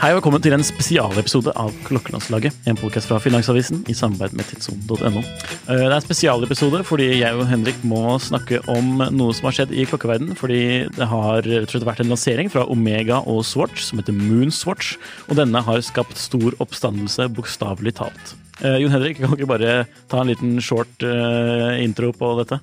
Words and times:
Hei 0.00 0.14
og 0.14 0.16
velkommen 0.16 0.40
til 0.40 0.54
en 0.56 0.62
spesialepisode 0.64 1.52
av 1.60 1.74
Klokkelandslaget. 1.84 2.54
En 2.70 2.78
podcast 2.80 3.04
fra 3.10 3.18
Finansavisen 3.20 3.82
i 3.84 3.92
samarbeid 3.92 4.32
med 4.38 4.46
tidsson.no. 4.48 5.20
Eh, 5.20 5.66
Det 5.68 5.76
er 5.76 5.92
en 5.92 6.00
spesialepisode 6.06 6.80
fordi 6.88 7.10
jeg 7.18 7.36
og 7.36 7.44
Henrik 7.50 7.82
må 7.84 8.16
snakke 8.16 8.62
om 8.72 9.02
noe 9.12 9.36
som 9.36 9.50
har 9.50 9.58
skjedd 9.58 9.74
i 9.76 9.84
klokkeverden. 9.84 10.32
Fordi 10.40 10.62
det 10.96 11.10
har 11.12 11.44
slett 11.44 11.84
vært 11.84 12.00
en 12.00 12.14
lansering 12.14 12.48
fra 12.48 12.64
Omega 12.72 13.20
og 13.28 13.44
Swatch 13.44 13.84
som 13.90 14.00
heter 14.00 14.16
Moonswatch. 14.16 14.94
Og 15.28 15.36
denne 15.36 15.60
har 15.68 15.84
skapt 15.84 16.16
stor 16.16 16.56
oppstandelse, 16.64 17.28
bokstavelig 17.36 17.98
talt. 18.00 18.34
Eh, 18.64 18.80
Jon 18.80 18.96
Henrik, 18.96 19.20
kan 19.20 19.28
du 19.28 19.36
ikke 19.36 19.52
bare 19.52 19.82
ta 20.08 20.24
en 20.24 20.32
liten 20.32 20.56
short 20.64 21.04
eh, 21.04 21.76
intro 21.84 22.14
på 22.16 22.38
dette? 22.40 22.62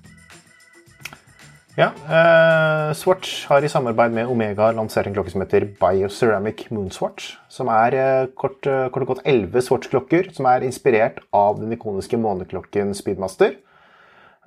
Ja, 1.77 1.91
eh, 2.09 2.93
Swatch 2.97 3.43
har 3.45 3.61
i 3.61 3.69
samarbeid 3.69 4.09
med 4.09 4.31
Omega 4.33 4.71
lansert 4.73 5.05
en 5.05 5.13
klokke 5.13 5.29
som 5.29 5.43
heter 5.43 5.67
Bioceramic 5.77 6.63
Moonswatch. 6.73 7.35
Som 7.53 7.69
er 7.69 7.93
eh, 7.93 8.29
kort, 8.33 8.65
eh, 8.65 8.87
kort 8.89 9.03
og 9.05 9.11
godt 9.11 9.27
elleve 9.29 9.61
Swatch-klokker 9.61 10.31
som 10.33 10.47
er 10.49 10.65
inspirert 10.65 11.19
av 11.29 11.59
den 11.61 11.75
ikoniske 11.75 12.17
måneklokken 12.17 12.95
Speedmaster. 12.97 13.59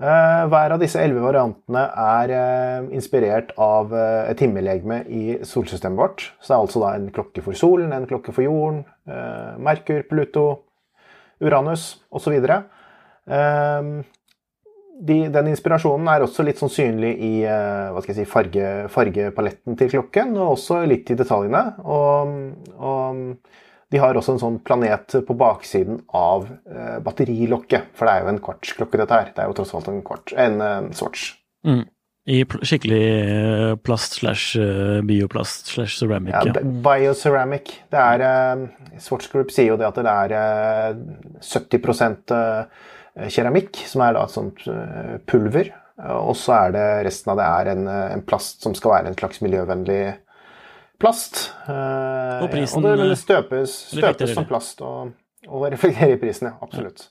Eh, 0.00 0.42
hver 0.50 0.74
av 0.74 0.82
disse 0.82 0.98
elleve 0.98 1.22
variantene 1.28 1.84
er 2.02 2.34
eh, 2.34 2.90
inspirert 2.98 3.54
av 3.62 3.94
eh, 3.94 4.32
et 4.32 4.42
himmellegeme 4.42 4.98
i 5.06 5.38
solsystemet 5.46 6.02
vårt. 6.02 6.24
Så 6.40 6.50
det 6.50 6.56
er 6.56 6.64
altså 6.64 6.82
da 6.82 6.92
en 6.96 7.10
klokke 7.14 7.46
for 7.46 7.54
solen, 7.62 7.94
en 7.94 8.10
klokke 8.10 8.34
for 8.34 8.42
jorden, 8.42 8.82
Merkur, 9.62 10.02
Pluto, 10.10 10.48
Uranus 11.38 12.00
osv. 12.10 12.40
Uh, 15.00 15.06
de, 15.06 15.16
den 15.32 15.50
inspirasjonen 15.52 16.08
er 16.12 16.24
også 16.24 16.44
litt 16.46 16.60
sånn 16.60 16.72
synlig 16.72 17.14
i 17.24 17.32
eh, 17.48 18.00
si, 18.12 18.26
farge, 18.28 18.88
fargepaletten 18.92 19.78
til 19.80 19.90
klokken, 19.96 20.36
og 20.36 20.56
også 20.58 20.82
litt 20.88 21.10
i 21.10 21.18
detaljene. 21.18 21.64
Og, 21.84 22.34
og, 22.76 23.22
de 23.90 23.98
har 23.98 24.14
også 24.14 24.36
en 24.36 24.42
sånn 24.42 24.58
planet 24.62 25.16
på 25.26 25.34
baksiden 25.34 26.04
av 26.14 26.44
eh, 26.46 26.98
batterilokket, 27.02 27.88
for 27.98 28.06
det 28.06 28.12
er 28.12 28.26
jo 28.26 28.34
en 28.34 28.42
kvartsklokke 28.44 29.00
dette 29.00 29.16
her. 29.16 29.32
Det 29.34 29.42
er 29.42 29.50
jo 29.50 29.56
tross 29.58 29.72
alt 29.74 29.88
en, 29.90 30.04
kvart, 30.06 30.34
en, 30.38 30.92
Swatch. 30.94 31.32
Mm. 31.66 31.82
I 32.30 32.44
skikkelig 32.46 33.02
eh, 33.02 33.72
plast 33.82 34.20
slash 34.20 34.60
bioplast 35.08 35.72
slash 35.72 35.96
ceramic. 35.96 36.36
Ja, 36.36 36.44
Ja. 36.52 36.62
Bioceramic. 36.84 37.72
Det 37.90 38.04
er, 38.04 38.68
Swatch 39.00 39.32
Group 39.32 39.50
sier 39.54 39.72
jo 39.72 39.80
det 39.80 39.88
at 39.88 39.98
det 39.98 40.12
er 40.12 40.36
eh, 40.38 41.02
70 41.40 42.36
eh, 42.36 42.88
keramikk, 43.30 43.76
som 43.90 44.02
er 44.06 44.16
da 44.16 44.24
et 44.24 44.34
sånt 44.34 44.66
eh, 44.70 45.16
pulver. 45.28 45.72
Og 46.00 46.32
så 46.38 46.54
er 46.56 46.74
det 46.76 46.86
resten 47.10 47.32
av 47.34 47.40
det 47.40 47.46
er 47.46 47.70
en, 47.74 47.86
eh, 47.90 48.12
en 48.14 48.22
plast 48.24 48.62
som 48.64 48.74
skal 48.78 48.94
være 48.96 49.10
en 49.12 49.18
slags 49.18 49.42
miljøvennlig 49.44 50.02
plast. 51.00 51.50
Eh, 51.68 52.44
Og 52.44 52.50
prisen, 52.52 52.84
og 52.84 52.98
det, 53.02 53.18
støpes, 53.20 53.74
støpes 53.96 54.34
som 54.36 54.46
plast 54.48 54.80
og, 54.84 55.12
og 55.48 55.66
reflekterer 55.72 56.16
i 56.16 56.20
prisen, 56.22 56.50
ja. 56.50 56.56
Absolutt. 56.64 57.08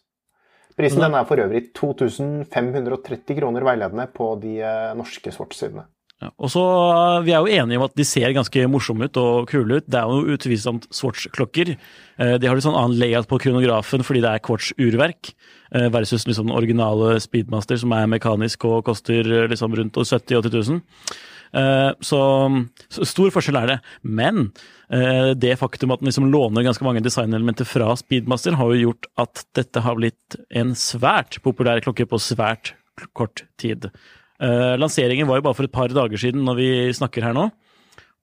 Prisen 0.79 1.01
den 1.03 1.15
er 1.17 1.25
for 1.27 1.41
øvrig 1.43 1.73
2530 1.75 3.35
kroner 3.41 3.65
veiledende 3.67 4.05
på 4.15 4.31
de 4.41 4.59
eh, 4.63 4.91
norske 4.95 5.33
Swatch-sidene. 5.35 5.85
Og 6.19 6.49
så, 6.51 6.59
uh, 6.61 7.21
Vi 7.23 7.31
er 7.31 7.39
jo 7.39 7.47
enige 7.63 7.79
om 7.79 7.85
at 7.87 7.95
de 7.95 8.03
ser 8.03 8.33
ganske 8.35 8.65
morsomme 8.67 9.07
ut 9.07 9.17
og 9.21 9.47
kule 9.47 9.79
ut. 9.79 9.87
Det 9.87 9.99
er 10.01 10.09
jo 10.11 10.35
utvilsomt 10.35 10.89
Swatch-klokker. 10.91 11.77
Eh, 12.19 12.37
De 12.37 12.47
har 12.47 12.55
litt 12.57 12.65
sånn 12.65 12.75
annen 12.75 12.99
layout 12.99 13.29
på 13.29 13.39
kronografen 13.39 14.03
fordi 14.03 14.19
det 14.25 14.33
er 14.33 14.43
quartz-urverk, 14.43 15.31
eh, 15.71 15.87
versus 15.89 16.27
liksom 16.27 16.49
den 16.49 16.57
originale 16.59 17.19
Speedmaster 17.23 17.79
som 17.79 17.93
er 17.95 18.11
mekanisk 18.11 18.65
og 18.67 18.83
koster 18.89 19.23
eh, 19.23 19.47
liksom 19.47 19.71
rundt 19.79 19.95
70 19.95 20.41
000-80 20.43 20.67
000. 20.67 20.81
Eh, 21.55 21.91
Så, 22.01 22.19
så 22.91 23.07
stor 23.07 23.31
forskjell 23.31 23.57
er 23.63 23.67
det. 23.71 23.79
Men 24.03 24.51
eh, 24.91 25.31
det 25.39 25.55
faktum 25.57 25.95
at 25.95 26.03
den 26.03 26.11
liksom 26.11 26.27
låner 26.33 26.67
ganske 26.67 26.83
mange 26.83 27.01
designelementer 27.01 27.63
fra 27.65 27.95
Speedmaster, 27.95 28.59
har 28.59 28.75
jo 28.75 28.89
gjort 28.89 29.07
at 29.17 29.45
dette 29.55 29.79
har 29.87 29.95
blitt 29.95 30.35
en 30.51 30.75
svært 30.75 31.39
populær 31.41 31.79
klokke 31.79 32.05
på 32.05 32.19
svært 32.19 32.73
kort 33.15 33.45
tid. 33.57 33.87
Eh, 34.39 34.75
lanseringen 34.79 35.27
var 35.27 35.39
jo 35.39 35.47
bare 35.49 35.57
for 35.57 35.67
et 35.67 35.73
par 35.75 35.91
dager 35.91 36.17
siden 36.21 36.45
når 36.47 36.55
vi 36.59 36.69
snakker 36.95 37.25
her 37.27 37.35
nå. 37.35 37.49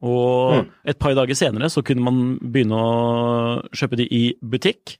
Og 0.06 0.66
et 0.84 0.98
par 1.00 1.14
dager 1.16 1.36
senere 1.36 1.70
så 1.72 1.82
kunne 1.84 2.04
man 2.04 2.22
begynne 2.40 2.76
å 2.76 3.62
kjøpe 3.76 3.96
de 4.00 4.06
i 4.12 4.22
butikk. 4.44 4.96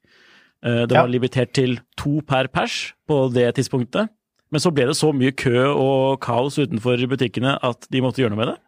Eh, 0.65 0.85
det 0.87 0.93
var 0.97 1.07
Ja. 1.09 1.13
limitert 1.19 1.53
til 1.53 1.79
to 1.97 2.21
per 2.27 2.49
pers 2.49 2.93
på 3.09 3.33
det 3.33 3.55
tidspunktet. 3.57 4.09
Men 4.51 4.61
så 4.61 4.73
ble 4.73 4.87
det 4.87 4.97
så 4.97 5.13
mye 5.13 5.33
kø 5.35 5.75
og 5.75 6.21
kaos 6.21 6.57
utenfor 6.57 6.97
butikkene 7.09 7.59
at 7.63 7.87
de 7.91 8.01
måtte 8.01 8.23
gjøre 8.23 8.31
noe 8.31 8.45
med 8.45 8.49
det. 8.55 8.59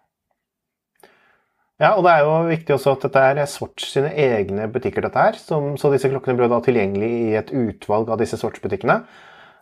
Ja, 1.81 1.93
og 1.95 2.03
det 2.03 2.11
er 2.11 2.25
jo 2.27 2.33
viktig 2.49 2.75
også 2.75 2.97
at 2.97 3.05
dette 3.07 3.21
er 3.23 3.47
Swatch 3.47 3.87
sine 3.93 4.11
egne 4.11 4.67
butikker, 4.73 5.05
dette 5.07 5.15
her. 5.15 5.37
Som, 5.39 5.77
så 5.79 5.93
disse 5.93 6.11
klokkene 6.11 6.37
ble 6.37 6.49
da 6.51 6.59
tilgjengelig 6.61 7.11
i 7.31 7.37
et 7.39 7.53
utvalg 7.55 8.09
av 8.11 8.19
disse 8.19 8.35
Swatch-butikkene. 8.41 9.05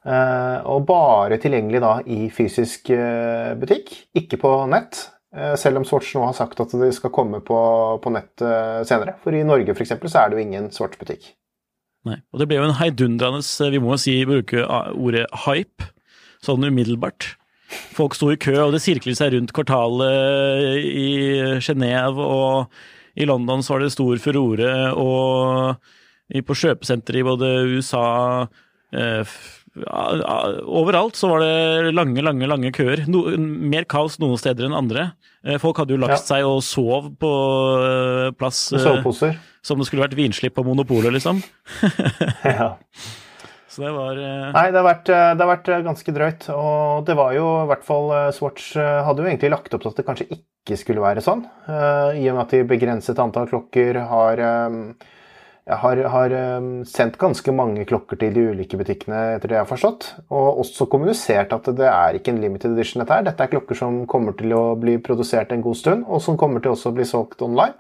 Eh, 0.07 0.59
og 0.71 0.85
bare 0.87 1.39
tilgjengelig 1.43 1.81
da 1.83 1.97
i 2.07 2.29
fysisk 2.31 2.93
eh, 2.95 3.55
butikk, 3.59 3.91
ikke 4.19 4.39
på 4.39 4.53
nett. 4.71 5.01
Eh, 5.35 5.57
selv 5.59 5.81
om 5.81 5.87
Swatch 5.89 6.13
nå 6.15 6.23
har 6.29 6.37
sagt 6.37 6.63
at 6.63 6.75
de 6.79 6.91
skal 6.95 7.13
komme 7.15 7.41
på, 7.45 7.59
på 8.03 8.13
nett 8.15 8.45
senere. 8.87 9.17
For 9.25 9.35
i 9.35 9.43
Norge 9.47 9.75
for 9.75 9.87
eksempel, 9.87 10.13
så 10.13 10.23
er 10.23 10.31
det 10.31 10.39
jo 10.39 10.47
ingen 10.47 10.71
Swatch-butikk. 10.75 11.33
Nei. 12.07 12.21
Og 12.31 12.39
det 12.39 12.47
ble 12.47 12.61
jo 12.61 12.69
en 12.69 12.79
heidundrende, 12.79 13.43
vi 13.73 13.83
må 13.83 13.97
jo 13.97 14.03
si, 14.05 14.21
bruke 14.29 14.63
ordet 14.95 15.27
hype, 15.47 15.91
sånn 16.45 16.69
umiddelbart. 16.69 17.33
Folk 17.97 18.15
sto 18.15 18.29
i 18.31 18.39
kø, 18.39 18.55
og 18.63 18.77
det 18.77 18.85
sirklet 18.85 19.19
seg 19.19 19.33
rundt 19.35 19.51
kvartalet 19.57 20.85
i 20.87 21.11
Genéve, 21.59 22.23
og 22.23 23.19
i 23.19 23.27
London 23.27 23.65
så 23.65 23.75
var 23.75 23.83
det 23.83 23.91
stor 23.97 24.23
furore, 24.23 24.71
og 24.95 26.47
på 26.47 26.59
kjøpesenteret 26.63 27.25
i 27.25 27.27
både 27.27 27.51
USA 27.75 28.07
eh, 28.95 29.35
Overalt 29.77 31.17
så 31.19 31.29
var 31.31 31.43
det 31.45 31.93
lange, 31.97 32.23
lange 32.25 32.49
lange 32.49 32.73
køer. 32.75 33.05
No, 33.11 33.25
mer 33.37 33.85
kaos 33.91 34.19
noen 34.23 34.39
steder 34.41 34.69
enn 34.69 34.77
andre. 34.77 35.11
Eh, 35.45 35.59
Folk 35.63 35.79
hadde 35.83 35.95
jo 35.97 36.01
lagt 36.03 36.17
Ja. 36.17 36.23
seg 36.23 36.47
og 36.49 36.63
sov 36.65 37.11
på 37.21 37.31
eh, 37.83 38.31
plass 38.39 38.73
Med 38.73 38.81
eh, 38.81 38.87
soveposer. 38.87 39.37
som 39.63 39.79
det 39.79 39.87
skulle 39.89 40.07
vært 40.07 40.17
vinslipp 40.19 40.55
på 40.57 40.65
Monopolet, 40.67 41.13
liksom. 41.17 41.43
ja. 42.45 42.73
Så 43.69 43.83
det 43.85 43.93
var 43.93 44.17
Nei, 44.17 44.71
det 44.73 44.79
har, 44.81 44.87
vært, 44.87 45.05
det 45.11 45.43
har 45.43 45.51
vært 45.51 45.69
ganske 45.85 46.13
drøyt. 46.17 46.47
Og 46.55 47.05
det 47.05 47.17
var 47.19 47.35
jo 47.37 47.45
i 47.65 47.67
hvert 47.69 47.85
fall 47.85 48.07
Swatch 48.33 48.71
hadde 48.81 49.21
jo 49.21 49.29
egentlig 49.29 49.51
lagt 49.53 49.75
opp 49.77 49.83
til 49.85 49.91
at 49.93 49.99
det 50.01 50.07
kanskje 50.07 50.29
ikke 50.39 50.79
skulle 50.81 51.03
være 51.05 51.21
sånn. 51.21 51.43
I 51.69 52.25
og 52.31 52.39
med 52.39 52.43
at 52.47 52.55
de 52.57 52.63
begrenset 52.71 53.21
antall 53.21 53.51
klokker 53.51 53.99
har, 54.09 54.41
jeg 55.67 55.81
har, 55.83 56.01
har 56.13 56.31
eh, 56.31 56.67
sendt 56.87 57.17
ganske 57.19 57.51
mange 57.55 57.83
klokker 57.91 58.21
til 58.21 58.37
de 58.37 58.45
ulike 58.53 58.79
butikkene, 58.79 59.23
etter 59.35 59.51
det 59.51 59.57
jeg 59.57 59.65
har 59.65 59.71
forstått. 59.71 60.05
Og 60.31 60.61
også 60.63 60.87
kommunisert 60.91 61.55
at 61.57 61.67
det 61.75 61.89
er 61.91 62.19
ikke 62.19 62.31
en 62.31 62.39
limited 62.43 62.77
edition, 62.77 63.03
dette 63.03 63.17
her. 63.17 63.27
Dette 63.27 63.43
er 63.43 63.51
klokker 63.51 63.79
som 63.79 64.05
kommer 64.11 64.37
til 64.39 64.55
å 64.55 64.77
bli 64.79 64.95
produsert 65.03 65.51
en 65.51 65.65
god 65.67 65.81
stund, 65.81 66.07
og 66.07 66.23
som 66.23 66.39
kommer 66.39 66.63
til 66.63 66.77
også 66.77 66.93
å 66.93 66.97
bli 66.97 67.09
solgt 67.09 67.43
online. 67.43 67.75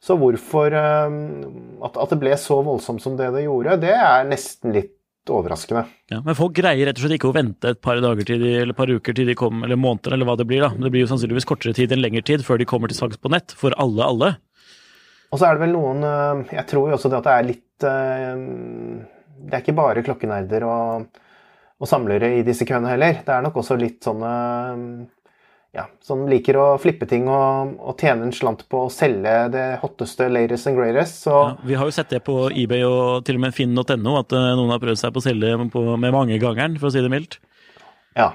Så 0.00 0.16
hvorfor 0.20 0.72
at, 0.76 1.96
at, 1.96 2.10
det 2.12 2.18
ble 2.20 2.34
så 2.38 2.58
voldsomt 2.64 3.02
som 3.02 3.16
det 3.18 3.30
det 3.34 3.46
gjorde, 3.46 3.78
det 3.82 3.94
er 3.96 4.28
nesten 4.28 4.74
litt 4.76 4.92
overraskende. 5.32 5.86
Ja, 6.12 6.20
Men 6.24 6.36
folk 6.38 6.54
greier 6.56 6.86
rett 6.86 7.00
og 7.00 7.04
slett 7.04 7.16
ikke 7.16 7.32
å 7.32 7.36
vente 7.36 7.72
et 7.74 7.80
par 7.82 7.98
dager 8.00 8.28
til 8.28 8.40
de, 8.40 8.52
eller 8.62 8.76
par 8.76 8.92
uker 8.92 9.16
til 9.16 9.28
de 9.28 9.36
kommer, 9.36 9.66
eller 9.66 9.80
måneder, 9.80 10.14
eller 10.14 10.28
hva 10.28 10.36
det 10.38 10.48
blir. 10.48 10.62
da. 10.64 10.72
Men 10.72 10.86
det 10.86 10.94
blir 10.94 11.04
jo 11.04 11.12
sannsynligvis 11.12 11.48
kortere 11.48 11.76
tid 11.76 11.92
enn 11.92 12.04
lengre 12.04 12.24
tid 12.24 12.44
før 12.46 12.60
de 12.62 12.68
kommer 12.68 12.92
til 12.92 13.00
salgs 13.00 13.20
på 13.20 13.32
nett, 13.32 13.56
for 13.58 13.74
alle, 13.82 14.06
alle. 14.06 14.36
Og 15.32 15.40
så 15.40 15.48
er 15.48 15.56
det 15.56 15.64
vel 15.64 15.74
noen 15.74 16.04
Jeg 16.52 16.64
tror 16.70 16.90
jo 16.90 16.96
også 16.96 17.10
det 17.10 17.18
at 17.18 17.26
det 17.26 17.32
er 17.34 17.46
litt 17.48 17.84
Det 17.84 19.52
er 19.56 19.62
ikke 19.62 19.74
bare 19.76 20.04
klokkenerder 20.06 20.64
og, 20.68 21.20
og 21.82 21.90
samlere 21.90 22.30
i 22.38 22.44
disse 22.46 22.64
køene 22.68 22.92
heller. 22.92 23.18
Det 23.26 23.34
er 23.34 23.44
nok 23.44 23.58
også 23.60 23.76
litt 23.80 24.06
sånne 24.06 24.32
ja, 25.76 25.84
som 26.02 26.24
liker 26.28 26.56
å 26.56 26.66
flippe 26.80 27.06
ting 27.08 27.26
og, 27.28 27.74
og, 27.76 27.96
tjene 28.00 28.26
en 28.26 28.34
slant 28.34 28.64
på 28.70 28.86
å 28.86 28.92
selge 28.92 29.34
det 29.52 29.64
hotteste 29.82 30.28
latest 30.32 30.70
and 30.70 30.78
greatest. 30.78 31.20
Så... 31.26 31.34
Ja, 31.34 31.66
vi 31.68 31.76
har 31.76 31.88
jo 31.88 31.94
sett 31.94 32.14
det 32.14 32.22
på 32.26 32.38
eBay 32.48 32.86
og 32.88 33.26
til 33.26 33.36
og 33.36 33.44
med 33.44 33.56
finn.no, 33.56 34.16
at 34.16 34.32
uh, 34.32 34.54
noen 34.56 34.72
har 34.72 34.80
prøvd 34.82 35.02
seg 35.02 35.12
på 35.12 35.20
å 35.20 35.26
selge 35.26 35.52
på, 35.72 35.84
med 36.00 36.16
mangegangeren, 36.16 36.78
for 36.80 36.88
å 36.88 36.94
si 36.94 37.04
det 37.04 37.12
mildt. 37.12 37.38
Ja. 38.16 38.30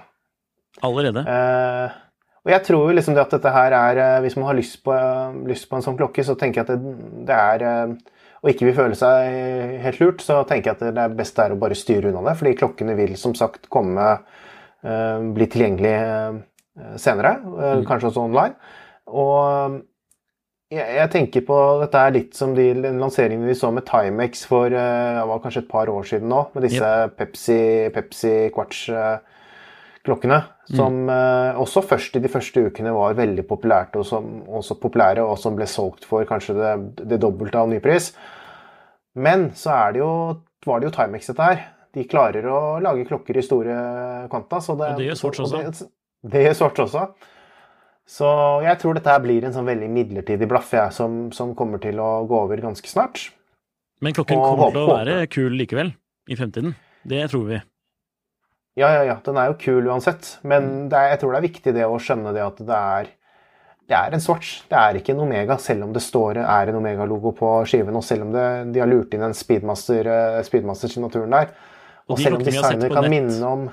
Allerede. 0.85 1.25
Uh, 1.25 1.97
og 2.45 2.53
jeg 2.53 2.63
tror 2.67 2.87
jo 2.89 2.97
liksom 2.97 3.17
det 3.17 3.23
at 3.25 3.35
dette 3.35 3.53
her 3.53 3.75
er 3.77 4.01
uh, 4.01 4.21
Hvis 4.23 4.37
man 4.37 4.47
har 4.49 4.57
lyst 4.57 4.79
på, 4.83 4.95
lyst 5.49 5.67
på, 5.69 5.77
en 5.77 5.85
sånn 5.85 5.97
klokke, 5.99 6.25
så 6.25 6.35
tenker 6.39 6.61
jeg 6.61 6.69
at 6.69 6.71
det, 6.73 6.93
det 7.29 7.37
er 7.37 7.91
Og 8.41 8.49
ikke 8.49 8.65
vil 8.69 8.77
føle 8.77 8.97
seg 8.97 9.81
helt 9.83 9.99
lurt, 10.01 10.23
så 10.25 10.41
tenker 10.49 10.71
jeg 10.71 10.79
at 10.79 10.95
det 10.95 11.03
er 11.03 11.19
best 11.19 11.37
er 11.39 11.53
å 11.53 11.59
bare 11.61 11.77
styre 11.77 12.09
unna 12.09 12.23
det. 12.31 12.37
Fordi 12.39 12.55
klokkene 12.57 12.95
vil 12.97 13.13
som 13.19 13.35
sagt 13.37 13.69
komme 13.69 14.15
Bli 14.81 15.45
tilgjengelig 15.45 15.93
Eh, 16.79 16.97
senere, 16.97 17.27
eh, 17.29 17.77
mm. 17.77 17.85
kanskje 17.85 18.07
også 18.07 18.21
online. 18.21 18.53
Og 19.11 19.81
jeg, 20.71 20.85
jeg, 20.95 21.09
tenker 21.11 21.43
på 21.43 21.57
dette 21.81 21.99
er 21.99 22.13
litt 22.15 22.37
som 22.37 22.53
de 22.55 22.69
lanseringene 22.79 23.49
vi 23.49 23.57
så 23.59 23.73
med 23.75 23.83
Timex 23.89 24.45
for 24.47 24.71
eh, 24.71 25.17
det 25.17 25.25
var 25.27 25.41
kanskje 25.43 25.65
et 25.65 25.71
par 25.71 25.91
år 25.91 26.07
siden 26.07 26.31
nå, 26.31 26.45
med 26.55 26.67
disse 26.69 26.79
yep. 26.79 27.17
Pepsi, 27.19 27.59
Pepsi 27.91 28.35
Quartz-klokkene. 30.01 30.41
Som 30.71 31.05
mm. 31.05 31.57
også 31.59 31.81
først 31.83 32.15
i 32.15 32.21
de 32.23 32.29
første 32.31 32.61
ukene 32.65 32.93
var 32.95 33.17
veldig 33.17 33.45
populært, 33.47 33.95
og 33.95 34.05
som, 34.05 34.41
også 34.47 34.79
populære, 34.79 35.23
og 35.23 35.37
som 35.39 35.55
ble 35.55 35.67
solgt 35.67 36.05
for 36.05 36.23
kanskje 36.25 36.55
det, 36.55 36.71
det 37.09 37.21
dobbelte 37.21 37.59
av 37.59 37.69
nypris. 37.69 38.13
Men 39.15 39.51
så 39.55 39.73
er 39.75 39.91
det 39.93 39.99
jo, 39.99 40.11
var 40.65 40.79
det 40.79 40.89
jo 40.89 40.95
Timex, 40.95 41.27
dette 41.27 41.43
her. 41.49 41.65
De 41.91 42.07
klarer 42.07 42.45
å 42.47 42.79
lage 42.79 43.05
klokker 43.09 43.37
i 43.37 43.43
store 43.43 43.75
kvanta. 44.31 44.61
Og 44.71 44.79
det 44.79 45.09
gjør 45.09 45.19
Swatch 45.19 45.43
også. 45.43 45.59
Det, 45.59 45.89
det 46.31 46.45
gjør 46.45 46.57
Swatch 46.61 46.83
også. 46.85 47.05
Så 48.11 48.29
jeg 48.63 48.79
tror 48.79 48.95
dette 48.95 49.11
her 49.11 49.21
blir 49.23 49.43
en 49.45 49.53
sånn 49.55 49.67
veldig 49.67 49.89
midlertidig 49.91 50.47
blaff 50.49 50.71
jeg, 50.73 50.95
som, 50.95 51.25
som, 51.35 51.51
kommer 51.55 51.83
til 51.83 51.99
å 52.01 52.23
gå 52.27 52.39
over 52.47 52.63
ganske 52.63 52.87
snart. 52.89 53.29
Men 54.01 54.15
klokken 54.15 54.39
kommer 54.39 54.71
til 54.71 54.81
å 54.81 54.95
være 54.95 55.19
kul 55.31 55.53
likevel, 55.59 55.93
i 56.31 56.39
fremtiden. 56.39 56.73
Det 57.07 57.27
tror 57.31 57.45
vi. 57.51 57.59
Ja, 58.79 58.87
ja, 58.95 59.01
ja. 59.03 59.17
Den 59.25 59.39
er 59.39 59.49
jo 59.51 59.57
kul 59.59 59.89
uansett. 59.91 60.37
Men 60.47 60.87
er, 60.91 61.11
jeg 61.13 61.21
tror 61.21 61.33
det 61.33 61.41
er 61.41 61.49
viktig 61.49 61.73
det 61.75 61.87
å 61.87 61.99
skjønne 61.99 62.31
det 62.35 62.43
at 62.45 62.61
det 62.63 62.77
er, 62.77 63.09
det 63.91 63.97
er 63.97 64.15
en 64.15 64.23
Swatch. 64.23 64.61
Det 64.71 64.79
er 64.79 64.99
ikke 64.99 65.15
en 65.15 65.25
Omega, 65.25 65.57
selv 65.59 65.87
om 65.87 65.93
det 65.95 66.03
står, 66.05 66.39
er 66.45 66.71
en 66.71 66.79
Omega-logo 66.79 67.33
på 67.37 67.51
skiven, 67.67 67.97
og 67.99 68.05
selv 68.07 68.27
om 68.27 68.33
det, 68.35 68.47
de 68.71 68.83
har 68.83 68.91
lurt 68.91 69.13
inn 69.15 69.27
en 69.27 69.35
Speedmaster-signaturen 69.35 71.35
der. 71.35 71.53
Og, 72.07 72.15
og 72.15 72.23
selv 72.23 72.39
om 72.39 72.47
designer 72.47 72.91
kan 72.91 73.11
minne 73.11 73.47
om 73.47 73.69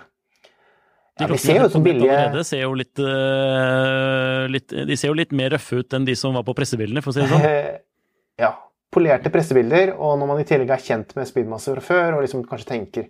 de 1.19 1.25
ja, 1.25 1.35
de 1.35 1.39
ser 1.43 1.56
jo 1.59 1.67
ut 1.67 1.75
som 1.75 1.83
billige 1.83 2.43
ser 2.47 2.61
jo 2.62 2.75
litt, 2.79 3.00
uh, 3.03 4.45
litt, 4.47 4.71
De 4.71 4.95
ser 4.95 5.11
jo 5.11 5.17
litt 5.19 5.33
mer 5.35 5.50
røffe 5.50 5.81
ut 5.81 5.97
enn 5.97 6.05
de 6.06 6.15
som 6.19 6.37
var 6.39 6.45
på 6.47 6.55
pressebildene, 6.55 7.03
for 7.03 7.11
å 7.11 7.17
si 7.17 7.25
det 7.25 7.31
sånn. 7.33 7.47
ja. 8.45 8.53
Polerte 8.95 9.33
pressebilder, 9.35 9.97
og 9.99 10.15
når 10.21 10.31
man 10.31 10.41
i 10.41 10.47
tillegg 10.47 10.71
er 10.73 10.85
kjent 10.85 11.11
med 11.19 11.27
Speedmaster 11.29 11.81
fra 11.81 11.87
før, 11.89 12.17
og 12.17 12.23
liksom 12.25 12.45
kanskje 12.47 12.71
tenker 12.71 13.09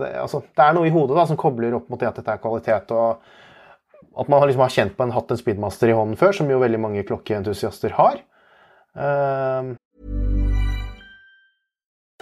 det, 0.00 0.10
altså, 0.18 0.42
det, 0.42 0.64
er 0.64 0.74
noe 0.76 0.88
i 0.88 0.92
hodet 0.94 1.16
da, 1.18 1.26
som 1.30 1.38
kobler 1.38 1.76
opp 1.78 1.90
mot 1.92 2.00
det 2.00 2.10
at 2.10 2.18
dette 2.18 2.34
er 2.34 2.42
kvalitet, 2.42 2.90
og 2.94 4.20
at 4.20 4.30
man 4.30 4.44
liksom 4.46 4.62
har 4.64 4.74
kjent 4.74 4.96
på 4.96 5.06
en 5.06 5.14
hatt 5.14 5.30
en 5.30 5.40
Speedmaster 5.40 5.90
i 5.90 5.96
hånden 5.96 6.18
før, 6.18 6.34
som 6.38 6.50
jo 6.50 6.60
veldig 6.62 6.80
mange 6.82 7.06
klokkeentusiaster 7.06 7.96
har. 7.98 8.20
Hei, 8.94 9.74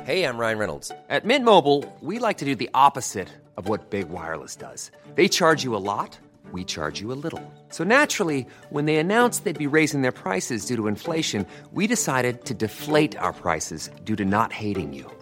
Hey, 0.04 0.24
I'm 0.24 0.36
Ryan 0.36 0.58
Reynolds. 0.58 0.90
At 1.08 1.24
Mint 1.24 1.44
Mobile, 1.44 1.84
we 2.00 2.18
like 2.18 2.38
to 2.38 2.44
do 2.44 2.56
the 2.56 2.70
opposite 2.74 3.28
of 3.56 3.68
what 3.68 3.90
Big 3.90 4.08
Wireless 4.08 4.56
does. 4.56 4.90
They 5.14 5.28
charge 5.28 5.62
you 5.62 5.76
a 5.76 5.84
lot, 5.84 6.18
we 6.50 6.64
charge 6.64 7.00
you 7.00 7.12
a 7.12 7.20
little. 7.22 7.40
So 7.68 7.84
naturally, 7.84 8.44
when 8.70 8.86
they 8.86 8.96
announced 8.96 9.44
they'd 9.44 9.70
be 9.70 9.76
raising 9.78 10.02
their 10.02 10.10
prices 10.10 10.66
due 10.66 10.76
to 10.76 10.88
inflation, 10.88 11.46
we 11.72 11.86
decided 11.86 12.44
to 12.46 12.54
deflate 12.54 13.16
our 13.16 13.32
prices 13.32 13.90
due 14.02 14.16
to 14.16 14.24
not 14.24 14.52
you. 14.60 15.21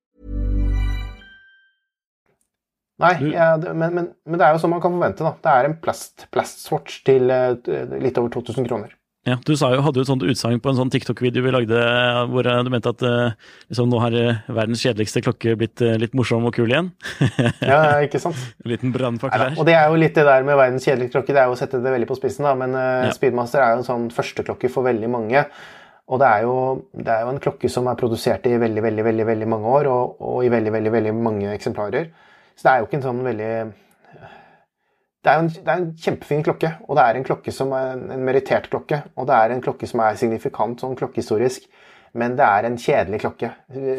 Nei, 3.01 3.33
ja, 3.33 3.51
men, 3.59 3.93
men, 3.97 4.09
men, 4.25 4.39
det 4.39 4.47
er 4.47 4.55
jo 4.55 4.63
sånn 4.63 4.73
man 4.75 4.81
kan 4.83 4.95
forvente. 4.95 5.25
da. 5.25 5.35
Det 5.41 5.53
er 5.53 5.69
en 5.69 5.77
plast, 5.83 6.25
plastswatch 6.33 7.03
til 7.07 7.31
uh, 7.33 7.53
litt 8.01 8.19
over 8.21 8.33
2000 8.33 8.67
kroner. 8.69 8.97
Ja, 9.27 9.35
Du 9.45 9.51
sa 9.53 9.67
jo, 9.69 9.83
hadde 9.85 9.99
jo 10.01 10.05
et 10.05 10.09
sånt 10.09 10.23
utsagn 10.25 10.57
på 10.63 10.71
en 10.71 10.79
sånn 10.79 10.89
TikTok-video 10.89 11.43
vi 11.45 11.51
lagde 11.53 11.81
hvor 12.31 12.47
du 12.47 12.69
mente 12.73 12.89
at 12.89 13.03
liksom, 13.05 13.91
nå 13.91 13.99
har 14.01 14.15
verdens 14.49 14.81
kjedeligste 14.81 15.21
klokke 15.21 15.53
blitt 15.61 15.83
litt 16.01 16.15
morsom 16.17 16.47
og 16.49 16.55
kul 16.55 16.73
igjen. 16.73 16.89
ja, 17.61 17.99
ikke 18.01 18.17
sant? 18.23 18.39
Liten 18.65 18.89
brannfakkel 18.95 19.43
her. 19.43 19.59
Og 19.61 19.67
det 19.69 19.75
er 19.77 19.93
jo 19.93 19.99
litt 20.01 20.17
det 20.17 20.25
der 20.25 20.47
med 20.47 20.57
verdens 20.57 20.89
kjedeligste 20.89 21.19
klokke, 21.19 21.35
det 21.37 21.43
er 21.43 21.51
jo 21.51 21.53
å 21.53 21.59
sette 21.59 21.83
det 21.83 21.93
veldig 21.93 22.09
på 22.09 22.17
spissen, 22.17 22.49
da. 22.49 22.55
Men 22.57 22.73
ja. 22.73 23.13
Speedmaster 23.13 23.61
er 23.61 23.75
jo 23.75 23.83
en 23.83 23.87
sånn 23.91 24.09
førsteklokke 24.15 24.73
for 24.73 24.89
veldig 24.89 25.13
mange. 25.13 25.45
Og 26.11 26.19
det 26.19 26.27
er, 26.27 26.43
jo, 26.43 26.55
det 26.91 27.07
er, 27.07 27.23
jo, 27.23 27.31
en 27.31 27.39
klokke 27.39 27.69
som 27.71 27.87
er 27.87 27.99
produsert 27.99 28.47
i 28.49 28.57
veldig 28.59 28.83
veldig, 28.83 29.03
veldig, 29.05 29.25
veldig 29.29 29.47
mange 29.53 29.75
år, 29.77 29.87
og, 29.87 30.17
og, 30.19 30.41
i 30.43 30.51
veldig 30.51 30.73
veldig, 30.73 30.91
veldig 30.97 31.13
mange 31.15 31.53
eksemplarer. 31.53 32.09
Så 32.55 32.67
det 32.67 32.71
er 32.73 32.81
jo 32.81 32.89
ikke 32.89 32.99
en 32.99 33.05
sånn 33.05 33.21
veldig 33.25 33.51
Det 35.21 35.29
er 35.31 35.37
en, 35.37 35.51
det 35.53 35.69
er 35.69 35.77
en 35.77 35.91
kjempefin 36.01 36.43
klokke, 36.45 36.73
og 36.87 36.97
det 36.97 37.05
er 37.05 37.19
en 37.19 37.25
klokke 37.27 37.53
som 37.53 37.73
er 37.77 37.91
en, 37.93 38.07
en 38.15 38.25
merittert 38.25 38.71
klokke. 38.71 39.03
Og 39.15 39.29
det 39.29 39.37
er 39.37 39.53
en 39.53 39.61
klokke 39.61 39.89
som 39.89 40.01
er 40.01 40.17
signifikant 40.17 40.81
sånn 40.81 40.97
klokkehistorisk. 40.97 41.67
Men 42.17 42.33
det 42.35 42.43
er 42.43 42.67
en 42.67 42.79
kjedelig 42.81 43.21
klokke, 43.21 43.53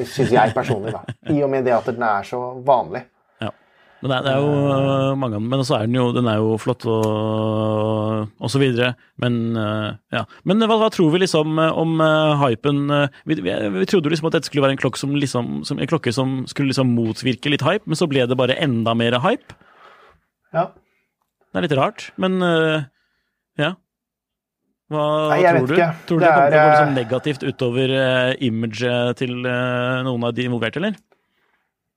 syns 0.05 0.35
jeg 0.35 0.53
personlig, 0.53 0.93
da. 0.93 1.15
I 1.33 1.39
og 1.47 1.49
med 1.53 1.65
det 1.65 1.73
at 1.73 1.87
den 1.89 2.03
er 2.05 2.27
så 2.29 2.41
vanlig. 2.67 3.07
Men 4.03 4.11
det 4.11 4.17
er, 4.17 4.25
det 4.27 4.33
jo 4.43 4.47
uh, 4.67 5.13
mange 5.15 5.37
av 5.37 5.39
dem. 5.39 5.51
Men 5.53 5.61
så 5.63 5.77
er 5.77 5.87
den 5.87 5.95
jo, 5.95 6.09
den 6.15 6.27
er 6.27 6.41
jo 6.43 6.57
flott 6.59 6.83
og, 6.91 8.33
og 8.43 8.51
så 8.51 8.59
videre. 8.59 8.97
Men 9.23 9.37
uh, 9.55 9.95
ja. 10.11 10.25
Men 10.49 10.65
hva, 10.67 10.75
hva, 10.81 10.89
tror 10.91 11.13
vi 11.15 11.21
liksom 11.23 11.61
eh, 11.63 11.79
om 11.79 12.03
uh, 12.03 12.35
hypen? 12.41 12.81
Vi, 13.31 13.37
vi, 13.39 13.55
vi, 13.77 13.87
trodde 13.87 14.11
liksom 14.11 14.27
at 14.27 14.39
dette 14.39 14.51
skulle 14.51 14.65
være 14.67 14.75
en 14.75 14.83
klokke 14.83 14.99
som, 14.99 15.15
liksom, 15.15 15.61
som, 15.69 15.79
en 15.79 15.91
klokke 15.91 16.15
som 16.15 16.41
skulle 16.51 16.73
liksom 16.73 16.91
motvirke 16.97 17.53
litt 17.53 17.63
hype, 17.63 17.87
men 17.87 18.01
så 18.01 18.11
ble 18.11 18.27
det 18.27 18.39
bare 18.41 18.59
enda 18.59 18.97
mer 18.99 19.21
hype. 19.23 19.55
Ja. 20.51 20.67
Det 21.53 21.61
er 21.61 21.69
litt 21.69 21.79
rart, 21.79 22.09
men 22.21 22.43
ja. 23.61 23.71
Hva 24.93 25.07
Nei, 25.31 25.41
tror 25.47 25.69
du? 25.69 25.77
Ikke. 25.77 25.89
Tror 26.09 26.19
du 26.19 26.25
det, 26.27 26.33
det 26.33 26.35
kommer 26.35 26.51
til 26.51 26.59
å 26.59 26.65
gå 26.65 26.75
liksom 26.75 26.95
negativt 26.99 27.47
utover 27.47 27.97
imaget 28.51 29.23
til 29.23 29.39
noen 29.47 30.27
av 30.27 30.35
de 30.35 30.51
involverte, 30.51 30.83
eller? 30.83 30.99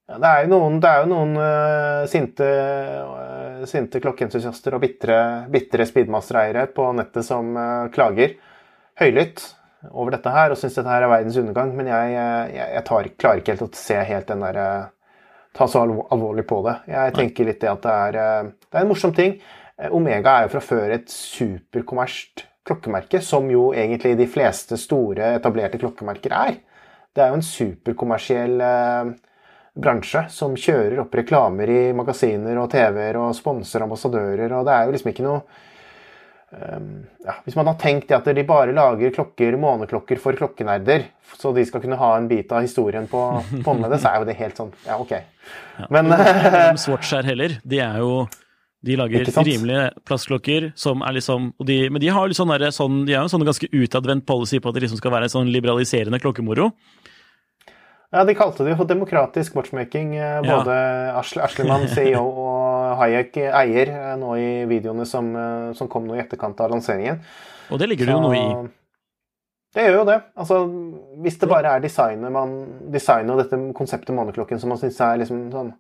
Ja, 0.06 0.20
det 0.22 0.30
er 0.30 0.44
jo 0.46 0.50
noen, 0.54 0.78
er 0.86 1.02
jo 1.02 1.10
noen 1.10 1.34
uh, 1.40 2.06
sinte, 2.10 2.46
uh, 2.46 3.64
sinte 3.70 4.02
klokkeentusiaster 4.04 4.78
og 4.78 4.84
bitre, 4.84 5.18
bitre 5.52 5.88
speedmaster-eiere 5.90 6.68
på 6.76 6.92
nettet 6.98 7.26
som 7.26 7.56
uh, 7.58 7.88
klager 7.94 8.36
høylytt 9.02 9.42
over 9.92 10.14
dette 10.16 10.34
her 10.34 10.54
og 10.54 10.60
syns 10.62 10.78
dette 10.78 10.94
her 10.94 11.06
er 11.06 11.12
verdens 11.12 11.40
undergang. 11.42 11.74
Men 11.78 11.90
jeg, 11.90 12.14
jeg, 12.14 12.70
jeg 12.78 12.86
tar, 12.90 13.12
klarer 13.18 13.42
ikke 13.42 13.56
helt 13.56 13.66
å 13.66 13.72
se 13.82 14.02
helt 14.12 14.30
den 14.34 14.46
der 14.46 14.62
Ta 15.56 15.70
så 15.72 15.86
alvorlig 16.12 16.44
på 16.50 16.58
det. 16.66 16.74
Jeg 16.92 17.14
tenker 17.16 17.48
litt 17.48 17.62
det 17.62 17.70
at 17.72 17.86
det 17.86 17.92
er, 17.96 18.48
det 18.60 18.76
er 18.76 18.82
en 18.82 18.90
morsom 18.90 19.14
ting. 19.16 19.38
Omega 19.96 20.34
er 20.34 20.50
jo 20.50 20.52
fra 20.52 20.62
før 20.68 20.92
et 20.98 21.08
superkommersielt 21.08 22.44
klokkemerke, 22.66 23.22
som 23.22 23.48
jo 23.52 23.70
egentlig 23.78 24.16
de 24.18 24.28
fleste 24.30 24.78
store, 24.82 25.36
etablerte 25.40 25.80
klokkemerker 25.82 26.34
er. 26.34 26.58
Det 27.16 27.24
er 27.24 27.32
jo 27.32 27.40
en 27.40 27.46
superkommersiell 27.46 28.64
eh, 28.66 29.12
bransje 29.76 30.26
som 30.32 30.56
kjører 30.56 31.02
opp 31.04 31.16
reklamer 31.18 31.70
i 31.72 31.80
magasiner 31.96 32.58
og 32.62 32.70
TV-er 32.72 33.20
og 33.20 33.36
sponser 33.36 33.84
ambassadører, 33.84 34.52
og 34.56 34.68
det 34.68 34.76
er 34.76 34.86
jo 34.86 34.94
liksom 34.96 35.12
ikke 35.12 35.26
noe 35.26 35.42
um, 36.52 36.94
ja, 37.26 37.36
Hvis 37.44 37.58
man 37.60 37.68
har 37.72 37.76
tenkt 37.82 38.14
at 38.16 38.30
de 38.30 38.46
bare 38.48 38.76
lager 38.76 39.12
klokker, 39.18 39.58
måneklokker 39.60 40.22
for 40.22 40.38
klokkenerder, 40.40 41.10
så 41.36 41.52
de 41.56 41.66
skal 41.68 41.84
kunne 41.84 42.00
ha 42.00 42.14
en 42.16 42.30
bit 42.32 42.56
av 42.56 42.64
historien 42.64 43.10
på 43.12 43.22
håndleddet, 43.68 44.00
så 44.00 44.14
er 44.14 44.24
jo 44.24 44.30
det 44.32 44.40
helt 44.40 44.64
sånn 44.64 44.74
Ja, 44.88 44.98
OK. 45.02 45.14
Men 45.92 46.16
Swatch 46.86 47.12
her 47.18 47.28
heller, 47.28 47.60
de 47.64 47.84
er 47.84 48.00
jo 48.04 48.26
de 48.86 48.94
lager 49.00 49.26
rimelige 49.42 49.86
plastklokker 50.06 50.70
som 50.78 51.02
er 51.02 51.16
liksom 51.18 51.50
de, 51.66 51.88
Men 51.90 52.04
de 52.04 52.12
har, 52.14 52.30
sånn 52.38 52.52
der, 52.54 52.70
sånn, 52.76 53.02
de 53.08 53.16
har 53.16 53.26
jo 53.26 53.32
sånn 53.34 53.46
ganske 53.48 53.70
utadvendt 53.74 54.28
policy 54.30 54.60
på 54.62 54.70
at 54.70 54.78
det 54.78 54.86
liksom 54.86 55.00
skal 55.02 55.16
være 55.16 55.26
en 55.26 55.34
sånn 55.34 55.50
liberaliserende 55.50 56.20
klokkemoro. 56.22 56.70
Ja, 58.14 58.24
de 58.28 58.36
kalte 58.38 58.64
det 58.64 58.74
jo 58.74 58.80
for 58.82 58.90
demokratisk 58.90 59.56
watchmaking. 59.58 60.16
Eh, 60.20 60.40
både 60.46 60.76
ja. 60.76 61.20
Asleman, 61.20 61.88
CEO, 61.96 62.24
og 62.24 62.96
Hayek, 63.02 63.38
eier, 63.50 63.92
eh, 63.92 64.16
nå 64.22 64.36
i 64.40 64.50
videoene 64.70 65.08
som, 65.10 65.32
eh, 65.36 65.70
som 65.78 65.90
kom 65.92 66.08
nå 66.08 66.18
i 66.18 66.24
etterkant 66.24 66.62
av 66.64 66.74
lanseringen. 66.76 67.22
Og 67.74 67.82
det 67.82 67.90
ligger 67.92 68.12
det 68.12 68.18
jo 68.18 68.26
noe 68.28 68.38
i. 68.38 68.74
Det 69.76 69.84
gjør 69.84 69.98
jo 70.00 70.04
det. 70.08 70.20
Altså, 70.40 70.60
hvis 71.26 71.40
det 71.42 71.50
bare 71.52 71.74
er 71.76 71.82
designet 71.84 72.32
man 72.32 72.54
designer 72.94 73.36
og 73.36 73.42
dette 73.42 73.60
konseptet 73.76 74.16
måneklokken 74.16 74.62
som 74.62 74.72
man 74.72 74.80
syns 74.80 75.02
er 75.04 75.20
liksom 75.20 75.50
sånn 75.52 75.74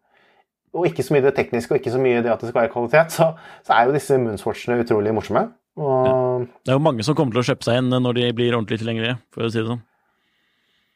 og 0.75 0.89
ikke 0.89 1.05
så 1.07 1.15
mye 1.15 1.23
det 1.23 1.35
tekniske 1.37 1.71
og 1.71 1.79
ikke 1.79 1.93
så 1.93 1.99
mye 2.03 2.19
det 2.19 2.31
at 2.33 2.41
det 2.43 2.49
skal 2.49 2.65
være 2.65 2.71
kvalitet, 2.73 3.13
så, 3.15 3.29
så 3.63 3.77
er 3.77 3.87
jo 3.87 3.93
disse 3.95 4.17
Moonswatchene 4.19 4.81
utrolig 4.83 5.13
morsomme. 5.15 5.45
Og... 5.79 5.93
Ja. 5.95 6.47
Det 6.67 6.73
er 6.73 6.75
jo 6.75 6.83
mange 6.83 7.05
som 7.07 7.15
kommer 7.15 7.37
til 7.37 7.45
å 7.45 7.47
kjøpe 7.47 7.67
seg 7.67 7.79
en 7.79 7.95
når 8.03 8.17
de 8.19 8.25
blir 8.35 8.55
ordentlig 8.57 8.81
tilgjengelige, 8.81 9.15
for 9.31 9.47
å 9.47 9.51
si 9.53 9.61
det 9.61 9.69
sånn. 9.69 9.83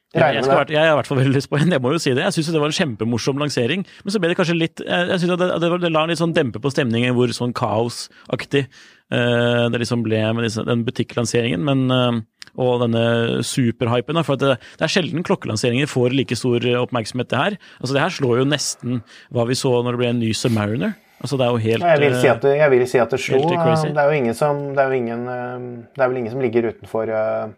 Jeg, 0.09 0.41
skal, 0.41 0.63
jeg, 0.73 0.81
har 0.81 0.95
i 0.95 0.97
hvert 0.97 1.05
fall 1.05 1.19
veldig 1.19 1.35
lyst 1.35 1.51
på 1.51 1.57
en, 1.59 1.69
jeg 1.69 1.81
må 1.85 1.91
jo 1.93 1.99
si 2.01 2.15
det. 2.17 2.23
Jeg 2.25 2.33
syns 2.39 2.47
det 2.55 2.61
var 2.63 2.71
en 2.71 2.77
kjempemorsom 2.79 3.37
lansering, 3.37 3.83
men 3.85 4.13
så 4.13 4.21
ble 4.21 4.31
det 4.31 4.37
kanskje 4.39 4.55
litt 4.57 4.81
Jeg 4.81 5.19
synes 5.21 5.37
det, 5.37 5.49
det, 5.61 5.69
det 5.83 5.91
la 5.93 6.07
litt 6.09 6.21
sånn 6.21 6.33
dempe 6.33 6.61
på 6.63 6.71
stemningen 6.73 7.13
hvor 7.13 7.29
sånn 7.35 7.53
kaosaktig 7.53 8.63
uh, 8.65 9.67
det 9.69 9.83
liksom 9.83 10.01
ble 10.07 10.23
med 10.33 10.47
liksom, 10.47 10.65
den 10.65 10.81
butikklanseringen, 10.87 11.61
men 11.61 11.93
uh, 11.93 12.17
og 12.57 12.81
denne 12.81 13.43
superhypen. 13.45 14.17
For 14.25 14.41
det, 14.41 14.55
det, 14.79 14.87
er 14.87 14.95
sjelden 14.95 15.27
klokkelanseringer 15.29 15.91
får 15.93 16.17
like 16.17 16.39
stor 16.41 16.65
oppmerksomhet, 16.81 17.29
det 17.29 17.43
her. 17.43 17.61
Altså 17.77 17.93
Det 17.93 18.03
her 18.07 18.17
slår 18.17 18.41
jo 18.41 18.49
nesten 18.49 18.99
hva 19.29 19.45
vi 19.45 19.61
så 19.61 19.77
når 19.77 19.93
det 19.93 20.01
ble 20.01 20.11
en 20.15 20.21
ny 20.25 20.33
Submariner. 20.33 20.97
Altså 21.21 21.37
det 21.37 21.45
er 21.45 21.53
jo 21.53 21.63
helt 21.67 21.85
Jeg 21.85 22.01
vil 22.01 22.17
si 22.17 22.33
at 22.33 22.45
det, 22.47 22.57
vil 22.73 22.89
si 22.89 23.05
at 23.05 23.13
det 23.13 23.21
slo. 23.21 23.45
Det 23.45 23.93
er 23.93 24.09
jo 24.09 24.19
ingen 24.23 24.35
som 24.41 24.69
Det 24.73 24.81
er 24.81 24.93
jo 24.93 24.99
ingen 25.03 25.25
Det 25.27 25.99
er 25.99 26.07
vel 26.07 26.21
ingen 26.21 26.31
som 26.31 26.41
ligger 26.41 26.71
utenfor 26.71 27.11
uh, 27.11 27.51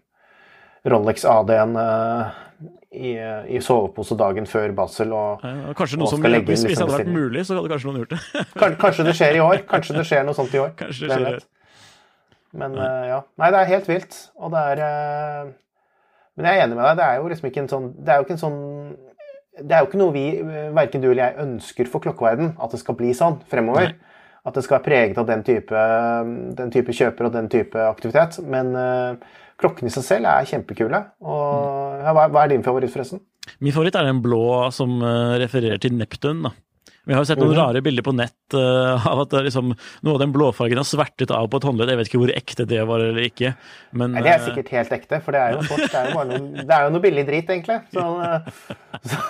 Rolex 0.89 1.25
AD-en 1.29 1.75
uh, 1.77 2.31
i, 2.91 3.13
i, 3.47 3.61
sovepose 3.63 4.17
dagen 4.19 4.47
før 4.49 4.73
Basel 4.75 5.13
og, 5.15 5.43
ja, 5.45 5.73
Kanskje 5.77 5.99
noe 6.01 6.11
som 6.11 6.25
legge 6.25 6.51
Hvis 6.51 6.65
det 6.65 6.75
hadde 6.75 6.97
vært 6.97 7.11
mulig, 7.13 7.45
så 7.47 7.55
hadde 7.55 7.71
kanskje 7.71 7.89
noen 7.89 8.01
gjort 8.01 8.15
det. 8.15 8.45
kanskje 8.83 9.05
det 9.07 9.15
skjer 9.19 9.37
i 9.37 9.43
år. 9.45 9.63
Kanskje 9.69 9.97
det 9.99 10.05
skjer 10.09 10.25
noe 10.27 10.37
sånt 10.37 10.55
i 10.57 10.61
år. 10.61 10.73
Kanskje 10.79 11.07
det 11.07 11.19
skjer. 11.19 11.39
Men 12.57 12.75
ja. 12.75 12.87
Uh, 12.89 13.05
ja. 13.07 13.19
Nei, 13.39 13.51
det 13.53 13.61
er 13.61 13.71
helt 13.71 13.87
vilt. 13.87 14.17
Og 14.41 14.51
det 14.51 14.63
er 14.73 14.83
uh, 14.83 15.51
Men 16.35 16.49
jeg 16.49 16.59
er 16.59 16.65
enig 16.65 16.79
med 16.79 16.83
deg. 16.89 16.99
Det 16.99 17.07
er 17.07 17.21
jo 17.21 17.31
liksom 17.31 17.51
ikke 17.51 17.63
en 17.63 17.71
sånn 17.71 17.89
Det 17.95 18.11
er 18.11 18.19
jo 18.19 18.27
ikke 18.27 18.35
en 18.35 18.43
sånn 18.43 18.61
Det 19.61 19.75
er 19.75 19.83
jo 19.83 19.89
ikke 19.91 20.01
noe 20.01 20.15
vi, 20.15 20.25
verken 20.75 21.03
du 21.03 21.11
eller 21.11 21.27
jeg, 21.29 21.37
ønsker 21.45 21.91
for 21.91 22.03
klokkeverden, 22.03 22.55
at 22.59 22.73
det 22.73 22.79
skal 22.81 22.97
bli 22.97 23.11
sånn 23.15 23.37
fremover. 23.51 23.91
Nei. 23.91 24.17
At 24.47 24.57
det 24.57 24.63
skal 24.65 24.79
være 24.79 24.87
preget 24.87 25.19
av 25.21 25.27
den 25.29 25.43
type, 25.45 25.81
den 26.57 26.71
type 26.73 26.95
kjøper 26.97 27.27
og 27.27 27.35
den 27.35 27.49
type 27.51 27.83
aktivitet. 27.85 28.39
Men 28.41 28.71
klokkene 29.61 29.91
i 29.91 29.93
seg 29.93 30.07
selv 30.07 30.31
er 30.31 30.49
kjempekule. 30.49 31.03
Og, 31.21 32.01
ja, 32.01 32.15
hva, 32.17 32.27
er 32.43 32.51
din 32.53 32.65
favoritt, 32.65 32.93
forresten? 32.93 33.21
Min 33.61 33.73
favoritt 33.75 33.97
er 33.97 34.09
den 34.09 34.21
blå 34.23 34.43
som 34.73 34.99
uh, 35.03 35.37
refererer 35.41 35.81
til 35.81 35.95
Neptun. 35.97 36.43
da. 36.47 36.53
Vi 37.09 37.15
har 37.15 37.23
jo 37.23 37.27
sett 37.31 37.39
noen 37.41 37.57
rare 37.57 37.81
bilder 37.81 38.05
på 38.05 38.13
nett 38.13 38.55
uh, 38.55 39.05
av 39.11 39.23
at 39.23 39.33
liksom, 39.47 39.73
noe 40.05 40.17
av 40.17 40.21
den 40.21 40.33
blåfargen 40.35 40.81
har 40.81 40.87
svertet 40.87 41.33
av 41.33 41.49
på 41.49 41.61
et 41.61 41.67
håndledd. 41.69 41.93
Jeg 41.93 42.01
vet 42.01 42.11
ikke 42.11 42.21
hvor 42.21 42.33
ekte 42.35 42.67
det 42.69 42.81
var 42.89 43.05
eller 43.07 43.25
ikke. 43.25 43.55
Men, 43.97 44.13
Nei, 44.15 44.25
det 44.27 44.35
er 44.35 44.43
sikkert 44.45 44.73
helt 44.77 44.97
ekte, 44.99 45.21
for 45.25 45.37
det 45.37 45.45
er 45.45 45.57
jo, 45.57 45.63
fort, 45.69 45.85
det 45.87 46.01
er 46.01 46.11
jo, 46.11 46.17
bare 46.19 46.41
noe, 46.41 46.65
det 46.65 46.77
er 46.77 46.85
jo 46.85 46.93
noe 46.95 47.05
billig 47.07 47.25
drit, 47.29 47.55
egentlig. 47.55 47.79
Så, 47.93 48.05
så, 49.09 49.23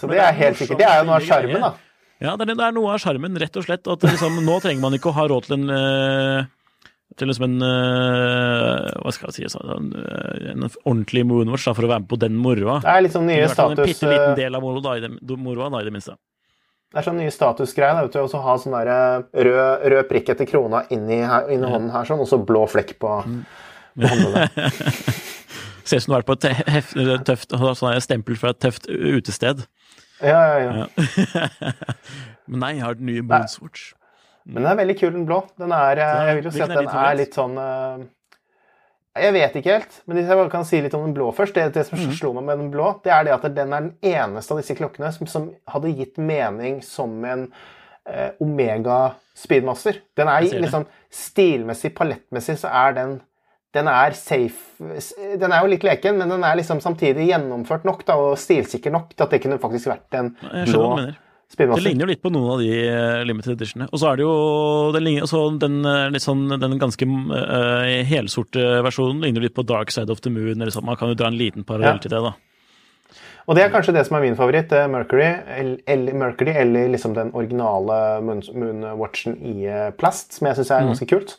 så 0.00 0.10
det 0.10 0.24
er 0.24 0.40
helt 0.42 0.58
sikkert. 0.62 0.82
Det 0.82 0.88
er 0.90 1.02
jo 1.02 1.10
noe 1.10 1.20
av 1.20 1.28
sjarmen, 1.30 1.68
da. 1.68 1.74
Ja, 2.18 2.34
det 2.34 2.50
er, 2.50 2.72
noe 2.74 2.96
av 2.96 3.02
sjarmen, 3.02 3.38
rett 3.38 3.56
og 3.60 3.66
slett. 3.68 3.86
At 3.86 4.02
liksom, 4.02 4.40
nå 4.42 4.58
trenger 4.64 4.82
man 4.82 4.96
ikke 4.98 5.12
å 5.12 5.18
ha 5.20 5.28
råd 5.30 5.46
til 5.46 5.60
en 5.60 5.70
uh, 5.70 6.48
til 7.16 7.30
liksom 7.30 7.46
en 7.46 7.64
uh, 7.64 8.88
Hva 9.00 9.12
skal 9.14 9.30
jeg 9.30 9.36
si 9.38 9.52
sånn, 9.54 9.92
En 10.52 10.66
ordentlig 10.68 11.24
moonwatch 11.28 11.68
da, 11.70 11.76
for 11.76 11.86
å 11.86 11.92
være 11.92 12.04
med 12.04 12.10
på 12.10 12.18
den 12.20 12.36
moroa. 12.40 12.80
Det 12.84 12.92
er 12.92 13.04
liksom 13.06 13.28
nye 13.28 13.46
status... 13.48 13.78
En 13.78 13.88
bitte 13.88 14.10
liten 14.12 14.36
del 14.38 14.58
av 14.58 14.66
moroa, 14.66 14.84
da, 15.70 15.80
i 15.80 15.88
det, 15.88 15.94
minste. 15.94 16.18
Det 16.92 17.00
er 17.00 17.08
sånn 17.08 17.18
nye 17.20 17.32
statusgreier. 17.32 18.08
Å 18.08 18.42
ha 18.44 18.58
sånn 18.60 18.76
der 18.76 18.92
rød, 19.48 19.88
rød, 19.94 20.04
prikk 20.10 20.34
etter 20.34 20.48
krona 20.48 20.84
inni, 20.94 21.22
her, 21.24 21.48
inni 21.52 21.68
hånden 21.68 21.90
her, 21.94 22.08
sånn, 22.08 22.22
og 22.24 22.30
så 22.30 22.40
blå 22.40 22.66
flekk 22.70 22.94
på, 23.00 23.16
på 23.96 24.12
håndene. 24.12 24.46
Ser 25.88 26.02
ut 26.02 26.04
som 26.04 26.12
du 26.12 26.18
har 26.18 26.22
vært 26.22 26.28
på 26.28 26.36
et 26.36 26.68
hef, 26.68 26.92
tøft 27.24 27.54
sånn 27.56 28.02
stempel 28.04 28.36
fra 28.36 28.52
et 28.52 28.60
tøft 28.60 28.88
utested. 28.92 29.64
Ja, 30.20 30.40
ja, 30.58 30.58
ja. 30.60 30.72
ja. 30.84 31.72
Men 32.48 32.64
nei, 32.64 32.74
jeg 32.76 32.84
har 32.84 32.98
den 32.98 33.08
nye 33.08 33.24
Moonswatch. 33.24 33.92
Men 34.48 34.62
den 34.62 34.70
er 34.70 34.78
veldig 34.80 34.96
kul, 34.96 35.10
den 35.12 35.26
blå. 35.28 35.42
Den 35.60 35.74
er, 35.76 36.00
jeg 36.00 36.38
vil 36.38 36.48
jo 36.48 36.54
si 36.54 36.64
at 36.64 36.72
den 36.72 36.88
er 36.88 37.18
litt 37.18 37.36
sånn 37.36 37.58
eh, 37.60 38.04
Jeg 39.20 39.34
vet 39.36 39.58
ikke 39.60 39.76
helt, 39.76 39.98
men 40.06 40.18
hvis 40.18 40.30
jeg 40.30 40.40
bare 40.40 40.52
kan 40.52 40.68
si 40.68 40.80
litt 40.84 40.96
om 40.96 41.04
den 41.04 41.16
blå 41.16 41.28
først 41.36 41.56
Det, 41.58 41.66
det 41.76 41.84
som 41.88 42.00
mm. 42.00 42.14
slo 42.16 42.32
meg 42.38 42.46
med 42.48 42.62
den 42.62 42.72
blå, 42.72 42.94
det 43.04 43.12
er 43.12 43.28
det 43.28 43.36
at 43.36 43.48
den 43.52 43.76
er 43.76 43.88
den 43.90 44.14
eneste 44.14 44.54
av 44.54 44.62
disse 44.62 44.78
klokkene 44.78 45.12
som, 45.14 45.28
som 45.28 45.50
hadde 45.68 45.94
gitt 46.00 46.20
mening 46.20 46.80
som 46.86 47.18
en 47.28 47.48
eh, 48.08 48.30
Omega 48.40 49.18
Speedmaster. 49.38 50.00
Den 50.18 50.30
er 50.32 50.48
liksom 50.48 50.88
stilmessig, 51.14 51.92
palettmessig, 51.94 52.56
så 52.64 52.72
er 52.74 52.96
den 52.96 53.18
den 53.76 53.84
er 53.92 54.14
safe 54.16 54.80
Den 55.38 55.52
er 55.52 55.60
jo 55.60 55.68
litt 55.68 55.84
leken, 55.84 56.16
men 56.16 56.32
den 56.32 56.44
er 56.46 56.56
liksom 56.56 56.80
samtidig 56.80 57.28
gjennomført 57.28 57.84
nok 57.84 58.00
da, 58.08 58.16
og 58.16 58.38
stilsikker 58.40 58.94
nok 58.94 59.12
til 59.12 59.26
at 59.26 59.34
det 59.34 59.42
kunne 59.44 59.60
faktisk 59.60 59.90
vært 59.92 60.16
en 60.16 60.30
blå 60.40 60.86
det 61.56 61.80
ligner 61.80 62.04
jo 62.04 62.10
litt 62.10 62.20
på 62.22 62.30
noen 62.30 62.50
av 62.52 62.60
de 62.60 62.72
uh, 62.92 63.22
limited 63.26 63.54
editionene. 63.56 63.88
Og 63.88 64.02
så 64.02 64.10
er 64.10 64.18
det 64.18 64.26
jo 64.26 64.34
den, 64.92 65.08
den, 65.80 66.20
sånn, 66.20 66.44
den 66.60 66.76
ganske 66.78 67.08
uh, 67.08 67.86
helsorte 68.06 68.66
versjonen 68.84 69.24
ligner 69.24 69.46
litt 69.46 69.56
på 69.56 69.64
Dark 69.66 69.90
Side 69.94 70.12
of 70.12 70.20
the 70.22 70.32
Moon. 70.34 70.60
Eller 70.60 70.74
sånn. 70.74 70.86
Man 70.86 70.98
kan 71.00 71.10
jo 71.10 71.16
dra 71.18 71.30
en 71.32 71.40
liten 71.40 71.64
parallell 71.66 71.96
ja. 71.96 72.04
til 72.04 72.12
det, 72.12 72.20
da. 72.26 72.34
Og 73.48 73.56
det 73.56 73.64
er 73.64 73.72
kanskje 73.72 73.94
det 73.96 74.04
som 74.04 74.18
er 74.18 74.26
min 74.26 74.36
favoritt. 74.36 74.74
Mercury, 74.92 75.30
eller, 75.88 76.20
Mercury, 76.20 76.52
eller 76.52 76.92
liksom 76.92 77.16
den 77.16 77.32
originale 77.32 77.96
Moonwatchen 78.20 79.38
i 79.40 79.72
plast, 79.96 80.36
som 80.36 80.50
jeg 80.50 80.58
syns 80.58 80.72
er 80.74 80.84
mm. 80.84 80.92
ganske 80.92 81.08
kult. 81.14 81.38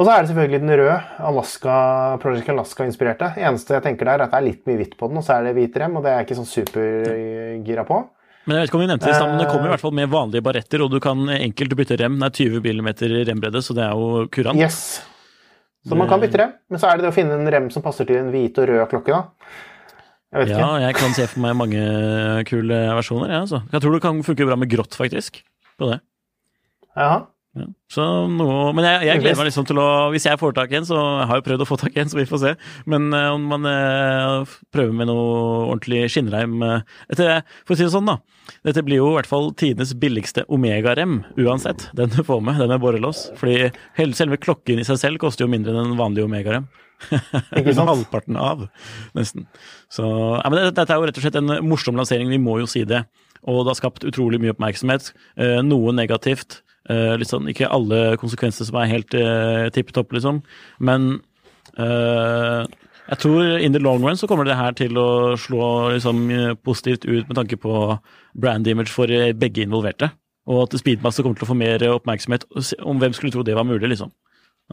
Og 0.00 0.06
så 0.06 0.14
er 0.14 0.22
det 0.22 0.30
selvfølgelig 0.30 0.60
den 0.62 0.72
røde, 0.80 0.96
Alaska, 1.20 1.76
Project 2.22 2.48
Alaska-inspirerte. 2.48 3.28
Eneste 3.44 3.76
jeg 3.76 3.84
tenker 3.84 4.08
der, 4.08 4.22
er 4.22 4.24
at 4.24 4.32
det 4.32 4.40
er 4.40 4.46
litt 4.46 4.64
mye 4.66 4.80
hvitt 4.80 4.96
på 4.96 5.10
den, 5.10 5.20
og 5.20 5.26
så 5.26 5.36
er 5.36 5.46
det 5.46 5.52
hvit 5.58 5.76
rem, 5.82 5.98
og 6.00 6.06
det 6.06 6.14
er 6.14 6.22
jeg 6.22 6.30
ikke 6.30 6.38
sånn 6.40 6.48
supergira 6.48 7.84
på. 7.86 8.00
Men 8.42 8.56
jeg 8.56 8.62
vet 8.64 8.70
ikke 8.70 8.78
om 8.78 8.82
vi 8.82 8.90
nevnte 8.90 9.06
det 9.06 9.14
i 9.14 9.18
stad, 9.20 9.30
men 9.30 9.38
det 9.38 9.48
kommer 9.52 9.68
i 9.68 9.72
hvert 9.72 9.82
fall 9.84 9.94
med 9.94 10.10
vanlige 10.10 10.42
baretter, 10.42 10.82
og 10.82 10.90
du 10.90 10.98
kan 11.02 11.28
enkelt 11.30 11.74
bytte 11.78 11.98
rem. 12.00 12.16
Det 12.18 12.28
er 12.28 12.60
20 12.60 12.62
mm 12.64 12.88
rembredde, 13.28 13.62
så 13.62 13.76
det 13.78 13.84
er 13.86 13.98
jo 13.98 14.24
kurant. 14.34 14.58
Yes. 14.58 14.80
Så 15.86 15.98
man 15.98 16.10
kan 16.10 16.22
bytte 16.22 16.38
rem, 16.38 16.56
men 16.70 16.82
så 16.82 16.90
er 16.90 16.98
det 16.98 17.06
det 17.06 17.12
å 17.12 17.14
finne 17.14 17.38
en 17.38 17.52
rem 17.54 17.68
som 17.74 17.84
passer 17.84 18.06
til 18.08 18.18
en 18.18 18.32
hvit 18.34 18.58
og 18.58 18.66
rød 18.70 18.82
klokke, 18.90 19.14
da. 19.14 19.54
Jeg 20.32 20.40
vet 20.40 20.52
ikke. 20.54 20.60
Ja, 20.64 20.70
jeg 20.80 20.96
kan 20.96 21.14
se 21.16 21.26
for 21.28 21.44
meg 21.44 21.56
mange 21.58 21.80
kule 22.48 22.78
versjoner, 22.98 23.28
jeg, 23.28 23.34
ja, 23.36 23.42
altså. 23.44 23.62
Jeg 23.74 23.84
tror 23.84 23.96
det 23.96 24.02
kan 24.06 24.22
funke 24.26 24.48
bra 24.48 24.58
med 24.58 24.70
grått, 24.72 24.96
faktisk. 24.98 25.42
På 25.78 25.90
det. 25.90 25.98
Jaha. 26.96 27.22
Ja, 27.52 27.66
så 27.92 28.04
noe, 28.32 28.70
men 28.72 28.86
jeg, 28.86 29.00
jeg, 29.10 29.20
gleder 29.20 29.36
meg 29.36 29.46
liksom 29.50 29.66
til 29.68 29.76
å 29.76 29.88
Hvis 30.14 30.24
jeg 30.24 30.38
får 30.40 30.54
tak 30.56 30.70
i 30.72 30.78
en, 30.78 30.86
så 30.88 30.96
jeg 30.96 31.26
har 31.28 31.36
jeg 31.36 31.44
prøvd 31.50 31.64
å 31.64 31.66
få 31.68 31.76
tak 31.82 31.98
i 31.98 32.00
en, 32.00 32.08
så 32.08 32.16
vi 32.16 32.24
får 32.30 32.40
se. 32.40 32.52
Men 32.88 33.10
uh, 33.12 33.34
om 33.34 33.44
man 33.50 33.68
uh, 33.68 34.54
prøver 34.72 34.94
med 34.96 35.10
noe 35.10 35.26
ordentlig 35.66 36.06
skinnreim 36.14 36.54
uh, 36.64 36.78
det, 37.12 37.42
For 37.68 37.74
å 37.74 37.76
si 37.76 37.84
det 37.84 37.92
sånn, 37.92 38.08
da. 38.08 38.16
Dette 38.64 38.84
blir 38.86 39.02
jo 39.02 39.10
i 39.10 39.18
hvert 39.18 39.28
fall 39.28 39.52
tidenes 39.60 39.92
billigste 40.00 40.46
Omega-rem, 40.48 41.20
uansett. 41.44 41.90
Den 41.98 42.14
du 42.16 42.22
får 42.24 42.40
med, 42.40 42.56
den 42.62 42.72
med 42.72 42.80
borrelås. 42.80 43.26
Fordi 43.36 43.68
selve 44.16 44.40
klokken 44.40 44.80
i 44.80 44.88
seg 44.88 45.02
selv 45.04 45.20
koster 45.20 45.44
jo 45.44 45.52
mindre 45.52 45.76
enn 45.76 45.92
en 45.92 46.00
vanlig 46.00 46.24
Omega-rem. 46.24 46.70
Ikke 47.12 47.76
sant? 47.76 47.92
Halvparten 47.92 48.40
av, 48.40 48.64
nesten. 49.18 49.44
Så 49.92 50.08
ja, 50.08 50.48
men 50.48 50.70
dette 50.72 50.88
er 50.88 50.96
jo 50.96 51.10
rett 51.10 51.20
og 51.20 51.28
slett 51.28 51.40
en 51.42 51.58
morsom 51.68 52.00
lansering, 52.00 52.32
vi 52.32 52.40
må 52.40 52.62
jo 52.64 52.70
si 52.70 52.86
det. 52.88 53.04
Og 53.44 53.66
det 53.66 53.74
har 53.74 53.82
skapt 53.84 54.08
utrolig 54.08 54.40
mye 54.40 54.56
oppmerksomhet. 54.56 55.12
noe 55.66 55.92
negativt. 55.92 56.62
Uh, 56.90 57.14
sånn, 57.22 57.46
ikke 57.52 57.70
alle 57.70 58.16
konsekvenser 58.18 58.66
som 58.66 58.80
er 58.80 58.90
helt 58.90 59.14
uh, 59.14 59.68
tipp 59.74 59.92
topp, 59.94 60.12
liksom. 60.16 60.40
Men 60.82 61.20
uh, 61.78 62.64
jeg 63.08 63.20
tror 63.22 63.60
in 63.62 63.74
the 63.74 63.82
long 63.82 64.02
run 64.02 64.18
så 64.18 64.26
kommer 64.30 64.48
det 64.48 64.58
her 64.58 64.74
til 64.78 64.98
å 64.98 65.36
slå 65.38 65.92
liksom, 65.94 66.24
positivt 66.64 67.06
ut 67.06 67.28
med 67.28 67.36
tanke 67.38 67.58
på 67.60 67.98
brand 68.34 68.66
image 68.66 68.90
for 68.90 69.10
begge 69.38 69.62
involverte. 69.62 70.10
Og 70.50 70.64
at 70.64 70.74
Speedmaster 70.80 71.22
kommer 71.22 71.38
til 71.38 71.46
å 71.46 71.52
få 71.52 71.58
mer 71.58 71.82
oppmerksomhet. 71.92 72.48
Om 72.82 73.02
hvem 73.02 73.14
skulle 73.14 73.34
tro 73.34 73.44
det 73.46 73.54
var 73.58 73.66
mulig, 73.68 73.92
liksom. 73.92 74.10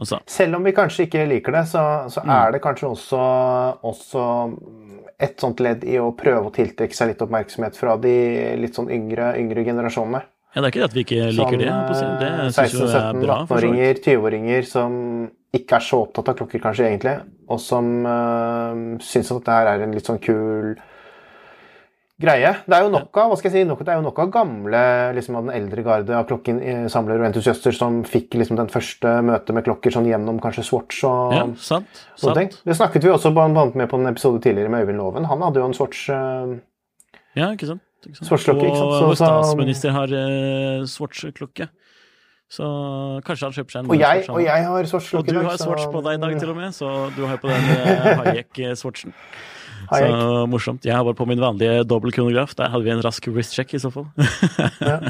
Altså. 0.00 0.20
Selv 0.30 0.56
om 0.56 0.64
vi 0.64 0.72
kanskje 0.72 1.04
ikke 1.06 1.26
liker 1.28 1.52
det, 1.52 1.66
så, 1.68 1.82
så 2.08 2.22
Mm. 2.24 2.30
er 2.32 2.52
det 2.54 2.62
kanskje 2.64 2.88
også, 2.88 3.20
også 3.84 4.22
et 5.20 5.40
sånt 5.42 5.60
ledd 5.60 5.84
i 5.84 5.98
å 6.00 6.12
prøve 6.16 6.48
å 6.48 6.54
tiltrekke 6.54 6.96
seg 6.96 7.12
litt 7.12 7.22
oppmerksomhet 7.22 7.76
fra 7.76 7.96
de 8.00 8.14
litt 8.56 8.78
sånn 8.78 8.90
yngre, 8.90 9.34
yngre 9.38 9.64
generasjonene. 9.66 10.22
Ja, 10.54 10.60
det 10.60 10.66
er 10.66 10.72
ikke 10.72 10.80
det 10.82 10.88
at 10.90 10.94
vi 10.96 11.02
ikke 11.04 11.26
liker 11.30 11.58
det. 11.60 11.66
på 11.70 11.94
å. 11.94 12.06
Det 12.20 12.28
er 12.28 12.48
så 12.50 12.62
vidt. 12.64 12.80
16-17-18-åringer, 12.90 14.00
20-åringer 14.02 14.66
som 14.66 14.94
ikke 15.54 15.78
er 15.78 15.84
så 15.86 16.00
opptatt 16.04 16.30
av 16.32 16.38
klokker 16.38 16.62
kanskje 16.62 16.86
egentlig, 16.88 17.16
og 17.50 17.58
som 17.62 17.90
øh, 18.06 18.80
syns 19.02 19.30
at 19.30 19.40
dette 19.40 19.56
her 19.60 19.70
er 19.72 19.84
en 19.86 19.94
litt 19.94 20.06
sånn 20.06 20.18
kul 20.22 20.72
greie. 22.20 22.50
Det 22.68 22.76
er 22.76 22.84
jo 22.84 22.90
nok 22.92 23.16
av 23.16 23.30
hva 23.32 23.36
skal 23.40 23.48
jeg 23.48 23.62
si, 23.62 23.68
nok, 23.68 23.80
det 23.86 23.94
er 23.94 23.98
jo 24.00 24.04
nok 24.04 24.18
av 24.20 24.30
gamle 24.34 24.80
liksom 25.16 25.38
av 25.40 25.46
den 25.48 25.54
eldre 25.56 25.84
garde 25.86 26.16
av 26.18 26.26
klokkesamlere 26.28 27.22
og 27.22 27.28
entusiaster 27.30 27.74
som 27.74 28.02
fikk 28.06 28.36
liksom 28.42 28.58
den 28.60 28.68
første 28.70 29.14
møtet 29.24 29.56
med 29.56 29.64
klokker 29.66 29.94
sånn 29.94 30.08
gjennom 30.10 30.38
kanskje 30.44 30.66
Swatch 30.68 31.00
og 31.08 31.34
Ja, 31.38 31.46
sant. 31.64 32.02
sånne 32.20 32.36
ting. 32.42 32.50
Det 32.68 32.76
snakket 32.76 33.06
vi 33.06 33.14
også 33.14 33.32
blant 33.34 33.56
annet 33.56 33.78
med 33.80 33.88
på 33.90 33.98
en 34.02 34.10
episode 34.12 34.42
tidligere 34.44 34.68
med 34.74 34.84
Øyvind 34.84 35.00
Loven. 35.00 35.30
Han 35.32 35.46
hadde 35.46 35.62
jo 35.62 35.70
en 35.70 35.78
Swatch 35.78 36.10
øh, 36.12 36.58
Ja, 37.38 37.52
ikke 37.54 37.70
sant. 37.72 37.82
Ikke? 38.08 38.24
Svartklokke, 38.24 38.64
ikke 38.70 38.78
sant? 38.80 38.90
Og 38.90 38.96
Så- 38.96 39.06
vår 39.10 39.18
statsminister 39.20 39.90
har 39.92 40.08
uh, 40.16 40.86
Swatch-klokke. 40.88 41.68
Så 42.50 42.66
kanskje 43.22 43.46
han 43.46 43.52
kjøper 43.54 43.70
seg 43.70 43.84
en 43.84 43.90
Og 43.90 44.00
jeg, 44.00 44.24
og 44.28 44.40
jeg 44.42 44.64
har 44.66 44.84
Swatch 44.90 45.14
Og 45.14 45.26
du 45.28 45.36
har 45.38 45.56
svarts 45.60 45.84
på 45.86 46.00
deg 46.02 46.16
i 46.18 46.22
dag, 46.24 46.32
til 46.40 46.50
og 46.50 46.56
med, 46.58 46.72
så 46.74 46.88
du 47.14 47.20
har 47.26 47.36
jo 47.36 47.42
på 47.44 47.50
den 47.52 47.62
uh, 47.70 48.24
Hayek-svartsen. 48.24 49.12
Så 49.90 50.46
morsomt. 50.50 50.84
Jeg 50.84 50.94
har 50.94 51.04
bare 51.06 51.14
på 51.18 51.26
min 51.26 51.40
vanlige 51.40 51.84
dobbel 51.88 52.12
kronograf. 52.12 52.54
Der 52.58 52.68
hadde 52.70 52.84
vi 52.84 52.90
en 52.90 53.00
rask 53.02 53.26
wrist 53.30 53.54
check, 53.54 53.72
i 53.74 53.78
så 53.82 53.90
fall. 53.94 54.06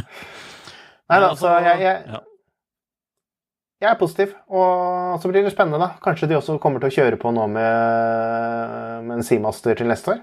Nei 1.10 1.18
da, 1.20 1.30
så 1.36 1.50
jeg, 1.64 1.80
jeg, 1.82 2.02
Ja. 2.12 2.20
jeg 3.82 3.90
er 3.90 3.98
positiv. 3.98 4.34
Og 4.48 5.18
så 5.22 5.28
blir 5.32 5.42
det 5.44 5.52
spennende, 5.52 5.80
da. 5.82 5.88
Kanskje 6.04 6.28
de 6.30 6.36
også 6.38 6.58
kommer 6.62 6.80
til 6.80 6.90
å 6.92 6.96
kjøre 6.98 7.18
på 7.20 7.32
nå 7.34 7.48
med, 7.50 9.04
med 9.08 9.16
en 9.18 9.26
Seamaster 9.26 9.74
til 9.80 9.90
neste 9.90 10.14
år? 10.14 10.20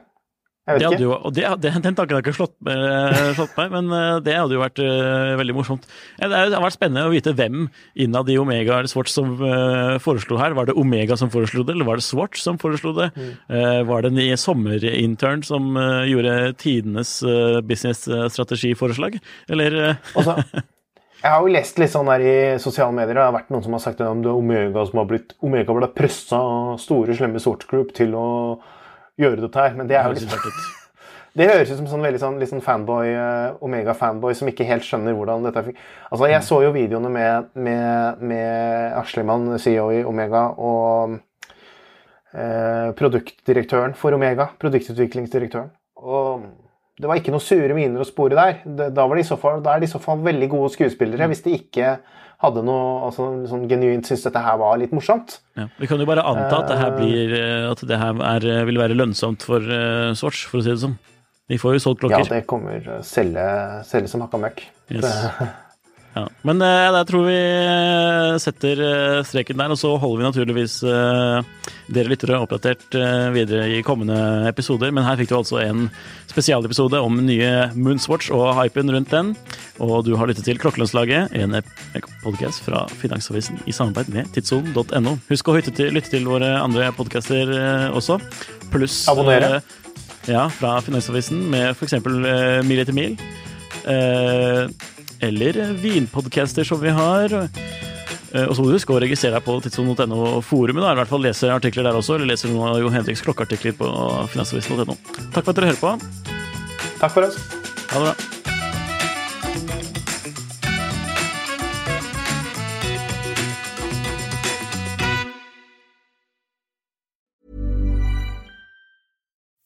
Det 0.67 0.83
hadde 0.83 1.03
jo, 1.03 1.13
og 1.15 1.31
det, 1.35 1.45
det, 1.63 1.71
den 1.85 1.95
tanken 1.95 2.17
har 2.17 2.25
ikke 2.25 2.35
slått, 2.35 2.55
eh, 2.67 3.31
slått 3.37 3.55
meg, 3.55 3.71
men 3.71 3.91
eh, 3.95 4.17
det 4.25 4.35
hadde 4.35 4.57
jo 4.57 4.63
vært 4.63 4.81
uh, 4.83 5.37
veldig 5.39 5.55
morsomt. 5.55 5.87
Det 6.19 6.27
har 6.27 6.51
vært 6.59 6.75
spennende 6.75 7.05
å 7.07 7.13
vite 7.13 7.31
hvem 7.37 7.69
innad 8.03 8.27
i 8.33 8.35
Omega 8.41 8.81
eller 8.81 8.91
Swatch 8.91 9.13
som 9.13 9.37
uh, 9.39 9.95
foreslo 10.03 10.39
her. 10.41 10.57
Var 10.57 10.67
det 10.67 10.75
Omega 10.79 11.15
som 11.19 11.31
foreslo 11.31 11.63
det, 11.63 11.77
eller 11.77 11.87
var 11.87 12.01
det 12.01 12.07
Swatch 12.07 12.43
som 12.43 12.59
foreslo 12.59 12.91
det? 12.97 13.09
Eh, 13.47 13.81
var 13.87 14.03
det 14.03 14.11
en 14.11 14.37
sommerintern 14.37 15.43
som 15.47 15.77
gjorde 16.07 16.53
tidenes 16.61 17.21
uh, 17.23 17.61
businessstrategiforslag? 17.61 19.19
Eller 19.49 19.77
eh, 19.89 19.95
jeg 21.21 21.31
har 21.31 21.41
jo 21.41 21.53
lest 21.53 21.79
litt 21.81 21.93
sånn 21.93 22.09
der 22.11 22.23
i 22.23 22.37
sosiale 22.61 22.95
medier. 22.95 23.17
Det 23.17 23.25
har 23.25 23.35
vært 23.35 23.53
noen 23.53 23.65
som 23.65 23.77
har 23.77 23.83
sagt 23.83 24.01
om 24.05 24.23
det 24.23 24.31
er 24.31 24.41
Omega 24.41 24.85
som 24.89 25.01
har 25.01 25.09
blitt 25.09 25.35
Omega 25.43 25.75
ble 25.77 25.91
pressa 25.95 26.39
av 26.39 26.81
store, 26.81 27.15
slemme 27.17 27.41
Swatch 27.43 27.69
Group 27.69 27.93
til 27.97 28.15
å 28.17 28.27
gjøre 29.19 29.43
dette 29.45 29.63
her. 29.63 29.77
Men 29.77 29.89
det 29.89 29.99
er 29.99 30.09
jo 30.09 30.17
litt. 30.17 30.65
Det 31.37 31.45
høres 31.45 31.69
ut 31.69 31.77
som 31.77 31.89
sånn 31.91 32.01
veldig 32.01 32.17
sånn, 32.17 32.39
sånn 32.49 32.63
fanboy, 32.65 33.11
uh, 33.13 33.57
Omega-fanboy 33.61 34.33
som 34.33 34.47
ikke 34.49 34.65
helt 34.65 34.81
skjønner 34.81 35.13
hvordan 35.13 35.43
dette 35.45 35.61
fikk 35.67 35.75
Altså, 36.09 36.29
jeg 36.31 36.45
så 36.47 36.57
jo 36.63 36.71
videoene 36.73 37.11
med, 37.13 37.51
med, 37.53 38.23
med 38.31 38.95
Aslemann, 38.97 39.51
CEO 39.61 39.91
i 39.93 39.99
Omega, 40.07 40.47
og 40.57 41.19
eh, 42.33 42.87
produktdirektøren 42.97 43.93
for 43.99 44.17
Omega, 44.17 44.49
produktutviklingsdirektøren. 44.61 45.69
Og 46.01 46.47
det 46.97 47.09
var 47.09 47.19
ikke 47.19 47.33
noe 47.35 47.43
sure 47.43 47.75
miner 47.77 48.01
å 48.01 48.07
spore 48.07 48.37
der. 48.37 48.63
Da, 48.65 49.05
var 49.05 49.13
de 49.13 49.21
i 49.21 49.27
så 49.27 49.37
fall, 49.37 49.61
er 49.61 49.83
de 49.83 49.89
i 49.89 49.91
så 49.91 50.01
fall 50.01 50.23
veldig 50.25 50.49
gode 50.55 50.71
skuespillere, 50.73 51.29
hvis 51.29 51.43
de 51.45 51.57
ikke 51.59 51.97
hadde 52.43 52.61
noe 52.65 53.07
altså, 53.07 53.27
sånn 53.49 53.65
genuint 53.69 54.05
syntes 54.05 54.27
dette 54.27 54.41
her 54.45 54.57
var 54.61 54.77
litt 54.81 54.93
morsomt. 54.93 55.39
Ja. 55.57 55.67
Vi 55.79 55.89
kan 55.89 56.01
jo 56.01 56.07
bare 56.09 56.25
anta 56.27 56.61
at 56.61 56.71
det 56.71 56.79
her, 56.79 56.95
blir, 56.97 57.33
eh, 57.33 57.69
at 57.71 57.81
det 57.89 58.01
her 58.01 58.23
er, 58.31 58.49
eh, 58.53 58.65
vil 58.69 58.81
være 58.81 58.97
lønnsomt 58.97 59.45
for 59.47 59.63
uh, 59.65 60.13
Swatch, 60.17 60.45
for 60.49 60.61
å 60.61 60.65
si 60.65 60.73
det 60.73 60.81
sånn. 60.83 60.97
De 61.47 61.57
får 61.61 61.77
jo 61.77 61.83
solgt 61.85 62.03
klokker. 62.03 62.27
Ja, 62.27 62.35
det 62.37 62.47
kommer 62.49 62.77
eh, 62.77 62.99
selge, 63.07 63.47
selge 63.87 64.11
som 64.11 64.25
hakka 64.25 64.41
møkk. 64.43 64.67
Yes. 64.93 65.07
Ja. 66.17 66.23
Men 66.47 66.61
eh, 66.65 66.87
jeg 66.97 67.07
tror 67.11 67.25
vi 67.27 67.35
eh, 67.37 68.35
setter 68.41 68.79
eh, 68.81 69.19
streken 69.27 69.59
der, 69.59 69.73
og 69.73 69.77
så 69.77 69.91
holder 70.01 70.23
vi 70.23 70.25
naturligvis 70.25 70.77
eh, 70.87 71.67
dere 71.93 72.09
lyttere 72.09 72.39
oppdatert 72.41 72.97
eh, 72.97 73.27
videre 73.35 73.67
i 73.75 73.83
kommende 73.85 74.17
episoder. 74.49 74.89
Men 74.95 75.05
her 75.05 75.19
fikk 75.19 75.29
du 75.29 75.35
altså 75.37 75.59
en 75.61 75.85
spesialepisode 76.31 76.97
om 77.05 77.19
nye 77.27 77.51
Moonswatch 77.77 78.31
og 78.33 78.49
hypen 78.57 78.89
rundt 78.95 79.13
den. 79.13 79.33
Og 79.83 79.99
du 80.07 80.15
har 80.17 80.25
lyttet 80.31 80.47
til 80.47 80.57
Klokkelønnslaget, 80.57 81.35
en 81.37 81.59
podkast 82.23 82.63
fra 82.65 82.87
Finansavisen 82.97 83.61
i 83.69 83.75
samarbeid 83.77 84.09
med 84.15 84.33
tidssonen.no. 84.33 85.17
Husk 85.29 85.51
å 85.53 85.57
lytte 85.59 85.75
til, 85.77 85.93
lytte 85.93 86.15
til 86.15 86.25
våre 86.25 86.55
andre 86.63 86.89
podkaster 86.97 87.53
eh, 87.53 87.87
også, 87.93 88.17
pluss 88.73 89.03
Abonnere. 89.13 89.59
eh, 89.61 90.33
ja, 90.33 90.47
fra 90.57 90.79
Finansavisen 90.83 91.45
med 91.53 91.75
f.eks. 91.77 91.99
Mil 92.65 92.81
etter 92.81 92.95
mil. 92.97 93.13
Eh, 93.87 94.65
eller 95.19 95.73
vinpodcaster 95.81 96.63
som 96.67 96.81
vi 96.81 96.93
har. 96.93 97.33
Eh, 98.31 98.43
og 98.43 98.55
så 98.55 98.61
må 98.61 98.69
du 98.69 98.75
huske 98.75 98.93
å 98.93 99.01
registrere 99.01 99.37
deg 99.37 99.45
på 99.45 99.57
tidssonen.no-forumet. 99.65 100.83
da, 100.83 100.93
i 100.93 100.99
hvert 101.01 101.11
fall 101.11 101.23
Lese 101.23 101.51
artikler 101.53 101.87
der 101.87 101.97
også, 101.97 102.17
eller 102.17 102.33
lese 102.33 102.51
noen 102.51 102.73
av 102.73 102.81
Jo 102.81 102.91
Henriks 102.93 103.23
klokkeartikler 103.25 103.77
på 103.79 103.91
finansavisen.no. 104.33 104.97
Takk 105.33 105.43
for 105.43 105.53
at 105.53 105.61
dere 105.61 105.71
hører 105.73 105.83
på. 105.83 105.95
Takk 106.99 107.13
for 107.13 107.29
oss. 107.29 107.39
Ha 107.93 108.01
det 108.01 108.09
bra. 108.09 108.33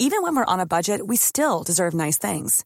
Even 0.02 0.24
when 0.24 0.36
we're 0.36 0.46
on 0.46 0.60
a 0.60 0.66
budget, 0.66 1.06
we 1.06 1.16
still 1.16 1.62
deserve 1.62 1.94
nice 1.94 2.18
things. 2.18 2.66